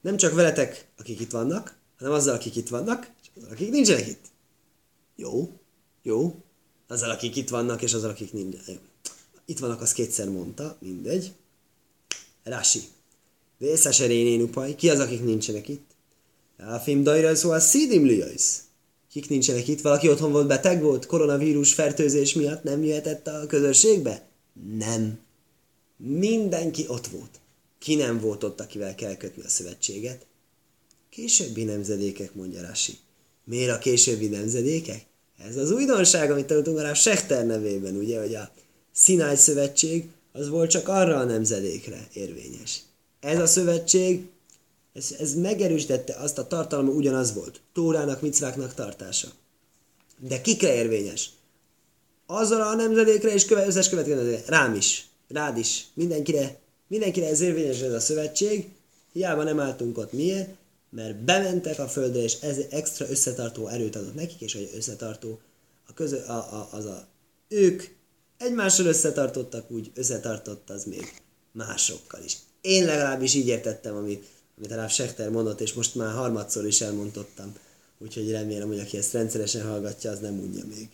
Nem 0.00 0.16
csak 0.16 0.34
veletek, 0.34 0.88
akik 0.96 1.20
itt 1.20 1.30
vannak, 1.30 1.76
hanem 1.98 2.12
azzal, 2.12 2.34
akik 2.34 2.56
itt 2.56 2.68
vannak, 2.68 3.10
és 3.22 3.28
azzal, 3.36 3.50
akik 3.50 3.70
nincsenek 3.70 4.06
itt. 4.06 4.24
Jó, 5.16 5.52
jó. 6.02 6.42
Azzal, 6.86 7.10
akik 7.10 7.36
itt 7.36 7.48
vannak, 7.48 7.82
és 7.82 7.94
azzal, 7.94 8.10
akik 8.10 8.32
nincsenek. 8.32 8.80
Itt 9.44 9.58
vannak, 9.58 9.80
az 9.80 9.92
kétszer 9.92 10.28
mondta, 10.28 10.76
mindegy. 10.80 11.32
Rási. 12.42 12.82
Vészeserénén 13.58 14.42
upaj. 14.42 14.74
Ki 14.74 14.90
az, 14.90 14.98
akik 14.98 15.24
nincsenek 15.24 15.68
itt? 15.68 15.90
Film 16.82 17.02
dajra 17.02 17.34
szó 17.34 17.50
a 17.50 17.60
szídim 17.60 18.04
liajsz. 18.04 18.67
Kik 19.10 19.28
nincsenek 19.28 19.68
itt? 19.68 19.80
Valaki 19.80 20.08
otthon 20.08 20.32
volt, 20.32 20.46
beteg 20.46 20.82
volt? 20.82 21.06
Koronavírus 21.06 21.74
fertőzés 21.74 22.34
miatt 22.34 22.62
nem 22.62 22.84
jöhetett 22.84 23.26
a 23.26 23.46
közösségbe? 23.46 24.28
Nem. 24.76 25.18
Mindenki 25.96 26.84
ott 26.88 27.06
volt. 27.06 27.40
Ki 27.78 27.94
nem 27.94 28.20
volt 28.20 28.44
ott, 28.44 28.60
akivel 28.60 28.94
kell 28.94 29.16
kötni 29.16 29.42
a 29.42 29.48
szövetséget? 29.48 30.26
Későbbi 31.10 31.64
nemzedékek, 31.64 32.34
mondja 32.34 32.66
Rasi. 32.66 32.98
Miért 33.44 33.70
a 33.70 33.78
későbbi 33.78 34.26
nemzedékek? 34.26 35.06
Ez 35.38 35.56
az 35.56 35.70
újdonság, 35.70 36.30
amit 36.30 36.46
tanultunk 36.46 36.78
a 36.78 36.94
Sechter 36.94 37.46
nevében, 37.46 37.94
ugye, 37.94 38.20
hogy 38.20 38.34
a 38.34 38.50
Szinály 38.92 39.36
szövetség 39.36 40.08
az 40.32 40.48
volt 40.48 40.70
csak 40.70 40.88
arra 40.88 41.16
a 41.16 41.24
nemzedékre 41.24 42.08
érvényes. 42.12 42.80
Ez 43.20 43.38
a 43.38 43.46
szövetség 43.46 44.28
ez, 44.98 45.14
ez 45.18 45.34
megerősítette 45.34 46.14
azt 46.14 46.38
a 46.38 46.46
tartalma 46.46 46.90
ugyanaz 46.90 47.34
volt. 47.34 47.60
Tórának, 47.72 48.20
micváknak 48.20 48.74
tartása. 48.74 49.28
De 50.18 50.40
kikre 50.40 50.74
érvényes? 50.74 51.30
Azzal 52.26 52.60
a 52.60 52.74
nemzedékre 52.74 53.32
és 53.32 53.44
köve, 53.44 53.66
összes 53.66 53.88
következő 53.88 54.42
rám 54.46 54.74
is, 54.74 55.06
rád 55.28 55.58
is, 55.58 55.86
mindenkire, 55.94 56.58
mindenkire 56.86 57.28
ez 57.28 57.40
érvényes 57.40 57.80
ez 57.80 57.92
a 57.92 58.00
szövetség, 58.00 58.68
hiába 59.12 59.42
nem 59.42 59.60
álltunk 59.60 59.98
ott. 59.98 60.12
Miért? 60.12 60.48
Mert 60.90 61.16
bementek 61.16 61.78
a 61.78 61.88
földre, 61.88 62.22
és 62.22 62.40
ez 62.40 62.58
extra 62.70 63.08
összetartó 63.08 63.66
erőt 63.66 63.96
adott 63.96 64.14
nekik, 64.14 64.40
és 64.40 64.52
hogy 64.52 64.70
összetartó 64.76 65.40
a 65.86 65.94
közö, 65.94 66.24
a, 66.24 66.36
a, 66.36 66.68
az 66.72 66.84
a, 66.84 67.06
ők 67.48 67.82
egymással 68.38 68.86
összetartottak, 68.86 69.70
úgy 69.70 69.90
összetartott 69.94 70.70
az 70.70 70.84
még 70.84 71.22
másokkal 71.52 72.22
is. 72.24 72.36
Én 72.60 72.84
legalábbis 72.84 73.34
így 73.34 73.46
értettem, 73.46 73.96
amit 73.96 74.24
amit 74.58 74.72
a 74.72 74.88
Sechter 74.88 75.30
mondott, 75.30 75.60
és 75.60 75.72
most 75.72 75.94
már 75.94 76.14
harmadszor 76.14 76.66
is 76.66 76.80
elmondottam. 76.80 77.52
Úgyhogy 77.98 78.30
remélem, 78.30 78.68
hogy 78.68 78.78
aki 78.78 78.96
ezt 78.96 79.12
rendszeresen 79.12 79.66
hallgatja, 79.66 80.10
az 80.10 80.18
nem 80.18 80.38
unja 80.38 80.64
még. 80.66 80.88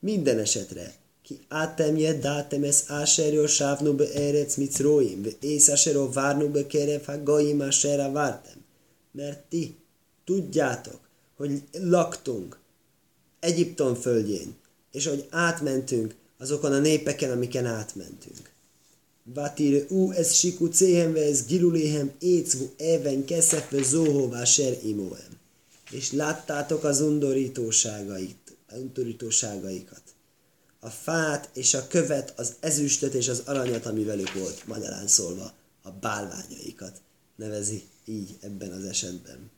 Minden 0.00 0.38
esetre, 0.38 0.94
ki 1.22 1.38
átemje 1.48 2.18
dátem 2.18 2.62
ez 2.62 2.84
áserő 2.86 3.46
sávnu 3.46 3.94
be 3.94 4.12
erec 4.12 4.56
micróim, 4.56 5.26
ész 5.40 5.68
áserő 5.68 6.08
várnu 6.12 6.48
be 6.48 6.66
kerev 6.66 7.04
ha 7.04 7.22
gaim 7.22 7.62
áserá 7.62 8.10
vártem. 8.10 8.64
Mert 9.12 9.38
ti 9.48 9.76
tudjátok, 10.24 11.00
hogy 11.36 11.62
laktunk 11.72 12.58
Egyiptom 13.40 13.94
földjén, 13.94 14.54
és 14.92 15.06
hogy 15.06 15.26
átmentünk 15.30 16.14
azokon 16.38 16.72
a 16.72 16.78
népeken, 16.78 17.30
amiken 17.30 17.66
átmentünk. 17.66 18.53
Vatire 19.32 19.84
u 19.88 20.12
ez 20.12 20.32
siku 20.32 20.66
céhem 20.66 21.16
ez 21.16 21.46
giluléhem 21.46 22.12
écvu 22.18 22.70
even 22.76 23.24
keszef 23.24 23.70
ve 23.70 23.82
zóhová 23.82 24.44
ser 24.44 24.78
imóem. 24.84 25.38
És 25.90 26.12
láttátok 26.12 26.84
az 26.84 27.00
undorítóságait, 27.00 28.56
undorítóságaikat. 28.72 30.02
A 30.80 30.90
fát 30.90 31.50
és 31.54 31.74
a 31.74 31.86
követ, 31.86 32.32
az 32.36 32.54
ezüstöt 32.60 33.14
és 33.14 33.28
az 33.28 33.42
aranyat, 33.44 33.86
ami 33.86 34.04
velük 34.04 34.32
volt, 34.32 34.66
magyarán 34.66 35.06
szólva, 35.06 35.52
a 35.82 35.90
bálványaikat 35.90 37.00
nevezi 37.36 37.82
így 38.04 38.36
ebben 38.40 38.72
az 38.72 38.84
esetben. 38.84 39.50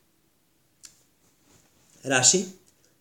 Rási, 2.02 2.44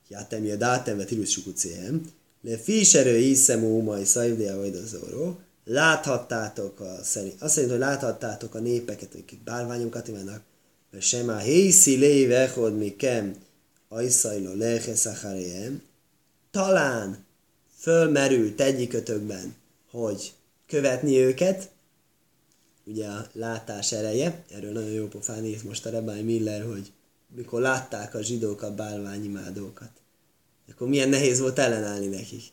játem 0.08 0.50
a 0.50 0.56
dátem, 0.56 0.98
vet 0.98 1.12
ilus 1.12 1.32
sukucéhem, 1.32 2.12
le 2.42 2.58
fiserő 2.58 3.18
hiszem 3.18 3.64
ómai 3.64 4.06
szajvdia 4.06 4.58
vagy 4.58 4.76
láthattátok 5.66 6.80
a 6.80 7.04
szerint, 7.04 7.42
azt 7.42 7.54
szerint, 7.54 7.72
hogy 7.72 7.82
láthattátok 7.82 8.56
a 8.56 8.60
népeket, 8.60 9.16
akik 9.16 9.44
bálványokat 9.44 10.08
imádnak, 10.08 10.42
mert 10.92 11.04
sem 11.04 11.30
a 11.30 11.38
hészi 11.38 11.96
lévechod 11.96 12.78
mi 12.78 12.96
kem 12.96 13.36
ajszajló 13.90 14.54
leheszacharéhem, 14.54 15.82
talán 16.52 17.26
fölmerült 17.78 18.62
egyikötökben, 18.62 19.56
hogy 19.92 20.34
követni 20.68 21.18
őket, 21.18 21.70
ugye 22.86 23.08
a 23.08 23.28
látás 23.34 23.92
ereje, 23.92 24.44
erről 24.52 24.72
nagyon 24.72 24.92
jó 24.92 25.08
pofán 25.08 25.46
írt 25.46 25.64
most 25.64 25.86
a 25.86 25.90
Rebály 25.90 26.22
Miller, 26.22 26.66
hogy 26.66 26.92
mikor 27.36 27.62
látták 27.62 28.16
a 28.16 28.22
zsidók 28.22 28.62
a 28.62 28.74
bálványimádókat, 28.74 29.92
akkor 30.72 30.88
milyen 30.88 31.10
nehéz 31.10 31.40
volt 31.40 31.60
ellenállni 31.60 32.08
nekik. 32.08 32.44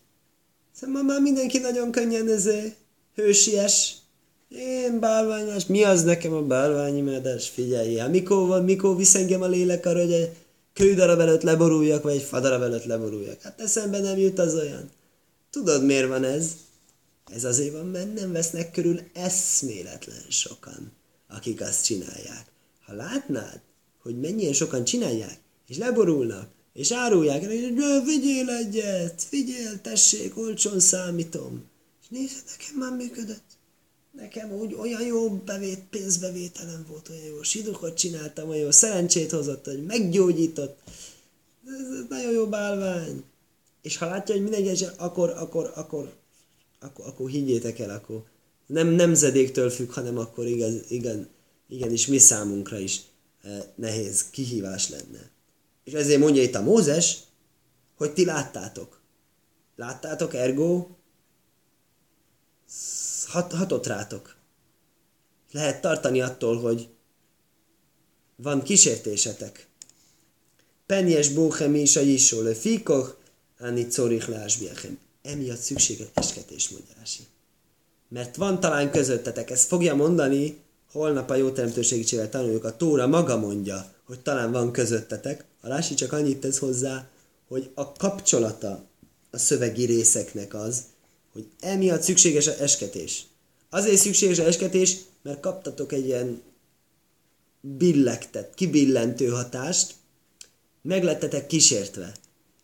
Szóval 0.72 1.02
már 1.02 1.20
mindenki 1.20 1.58
nagyon 1.58 1.90
könnyen 1.90 2.28
ezért 2.28 2.76
hősies, 3.14 3.96
én 4.48 5.00
bálványos, 5.00 5.66
mi 5.66 5.82
az 5.82 6.02
nekem 6.02 6.32
a 6.32 6.42
bálványimádás? 6.42 7.48
Figyelj, 7.48 7.96
hát 7.96 8.10
mikor, 8.10 8.46
van, 8.46 8.64
mikor 8.64 8.96
visz 8.96 9.14
engem 9.14 9.42
a 9.42 9.46
lélek 9.46 9.86
arra, 9.86 10.00
hogy 10.00 10.12
egy 10.12 10.30
kődarab 10.72 11.20
előtt 11.20 11.42
leboruljak, 11.42 12.02
vagy 12.02 12.14
egy 12.14 12.22
fadarab 12.22 12.62
előtt 12.62 12.84
leboruljak? 12.84 13.42
Hát 13.42 13.60
eszembe 13.60 14.00
nem 14.00 14.18
jut 14.18 14.38
az 14.38 14.54
olyan. 14.54 14.90
Tudod, 15.50 15.84
miért 15.84 16.08
van 16.08 16.24
ez? 16.24 16.50
Ez 17.34 17.44
azért 17.44 17.72
van, 17.72 17.86
mert 17.86 18.14
nem 18.14 18.32
vesznek 18.32 18.70
körül 18.70 19.00
eszméletlen 19.14 20.24
sokan, 20.28 20.92
akik 21.28 21.60
azt 21.60 21.84
csinálják. 21.84 22.46
Ha 22.86 22.94
látnád, 22.94 23.60
hogy 24.02 24.20
mennyien 24.20 24.52
sokan 24.52 24.84
csinálják, 24.84 25.38
és 25.68 25.76
leborulnak, 25.76 26.48
és 26.72 26.92
árulják, 26.92 27.46
hogy 27.46 27.74
vigyél 28.04 28.50
egyet, 28.50 29.26
vigyél, 29.30 29.80
tessék, 29.80 30.38
olcsón 30.38 30.80
számítom. 30.80 31.70
Nézd, 32.12 32.42
nekem 32.50 32.78
már 32.78 32.96
működött. 32.96 33.44
Nekem 34.10 34.52
úgy 34.52 34.74
olyan 34.74 35.02
jó 35.02 35.30
bevét, 35.30 35.84
pénzbevételem 35.90 36.84
volt, 36.88 37.08
olyan 37.08 37.24
jó 37.24 37.42
sidukot 37.42 37.96
csináltam, 37.96 38.48
olyan 38.48 38.62
jó 38.62 38.70
szerencsét 38.70 39.30
hozott, 39.30 39.64
hogy 39.64 39.84
meggyógyított. 39.84 40.78
Ez 41.66 42.06
nagyon 42.08 42.32
jó 42.32 42.46
bálvány. 42.46 43.24
És 43.82 43.96
ha 43.96 44.06
látja, 44.06 44.34
hogy 44.34 44.42
mindenki, 44.42 44.84
akkor, 44.96 45.30
akkor, 45.30 45.72
akkor, 45.74 46.12
akkor, 46.80 47.06
akkor 47.06 47.30
higgyétek 47.30 47.78
el, 47.78 47.90
akkor 47.90 48.22
nem 48.66 48.88
nemzedéktől 48.88 49.70
függ, 49.70 49.90
hanem 49.90 50.18
akkor 50.18 50.46
igaz, 50.46 50.74
igen, 50.88 51.28
igenis 51.68 52.06
mi 52.06 52.18
számunkra 52.18 52.78
is 52.78 53.00
eh, 53.42 53.62
nehéz 53.74 54.30
kihívás 54.30 54.88
lenne. 54.88 55.30
És 55.84 55.92
ezért 55.92 56.20
mondja 56.20 56.42
itt 56.42 56.54
a 56.54 56.62
Mózes, 56.62 57.18
hogy 57.96 58.12
ti 58.12 58.24
láttátok. 58.24 59.00
Láttátok, 59.76 60.34
ergo 60.34 60.86
hat, 63.26 63.52
hatott 63.52 63.86
rátok. 63.86 64.36
Lehet 65.52 65.80
tartani 65.80 66.20
attól, 66.20 66.60
hogy 66.60 66.88
van 68.36 68.62
kísértésetek. 68.62 69.66
Penjes 70.86 71.28
bóhem 71.28 71.74
is 71.74 71.96
a 71.96 72.00
jisó 72.00 72.40
le 72.40 72.54
fikoch, 72.54 73.16
áni 73.58 73.86
corich 73.86 74.28
lásbiachem. 74.28 74.98
Emiatt 75.22 75.60
szükséges 75.60 76.06
esketés, 76.14 76.68
mondja 76.68 76.94
Rási. 76.98 77.22
Mert 78.08 78.36
van 78.36 78.60
talán 78.60 78.90
közöttetek, 78.90 79.50
ezt 79.50 79.66
fogja 79.66 79.94
mondani, 79.94 80.58
holnap 80.92 81.30
a 81.30 81.34
jóteremtő 81.34 81.82
segítségével 81.82 82.30
tanuljuk, 82.30 82.64
a 82.64 82.76
Tóra 82.76 83.06
maga 83.06 83.36
mondja, 83.36 83.92
hogy 84.04 84.20
talán 84.20 84.52
van 84.52 84.72
közöttetek. 84.72 85.44
A 85.60 85.68
Rási 85.68 85.94
csak 85.94 86.12
annyit 86.12 86.40
tesz 86.40 86.58
hozzá, 86.58 87.08
hogy 87.48 87.70
a 87.74 87.92
kapcsolata 87.92 88.84
a 89.30 89.38
szövegi 89.38 89.84
részeknek 89.84 90.54
az, 90.54 90.82
hogy 91.32 91.46
emiatt 91.60 92.02
szükséges 92.02 92.46
a 92.46 92.58
esketés. 92.58 93.24
Azért 93.70 94.00
szükséges 94.00 94.38
a 94.38 94.44
esketés, 94.44 94.96
mert 95.22 95.40
kaptatok 95.40 95.92
egy 95.92 96.06
ilyen 96.06 96.42
billektet, 97.60 98.54
kibillentő 98.54 99.28
hatást, 99.28 99.94
meglettetek 100.82 101.46
kísértve. 101.46 102.14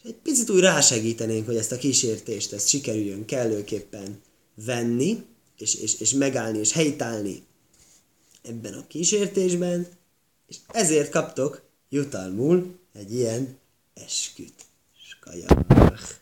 És 0.02 0.08
egy 0.08 0.16
picit 0.22 0.50
úgy 0.50 0.60
rásegítenénk, 0.60 1.46
hogy 1.46 1.56
ezt 1.56 1.72
a 1.72 1.76
kísértést, 1.76 2.52
ezt 2.52 2.68
sikerüljön 2.68 3.24
kellőképpen 3.24 4.20
venni, 4.54 5.24
és, 5.58 5.74
és, 5.74 6.00
és 6.00 6.12
megállni, 6.12 6.58
és 6.58 6.72
helytállni 6.72 7.42
ebben 8.42 8.74
a 8.74 8.86
kísértésben, 8.86 9.86
és 10.46 10.56
ezért 10.66 11.10
kaptok 11.10 11.62
jutalmul 11.88 12.78
egy 12.92 13.14
ilyen 13.14 13.58
esküt. 13.94 14.54
Skajach. 15.08 16.17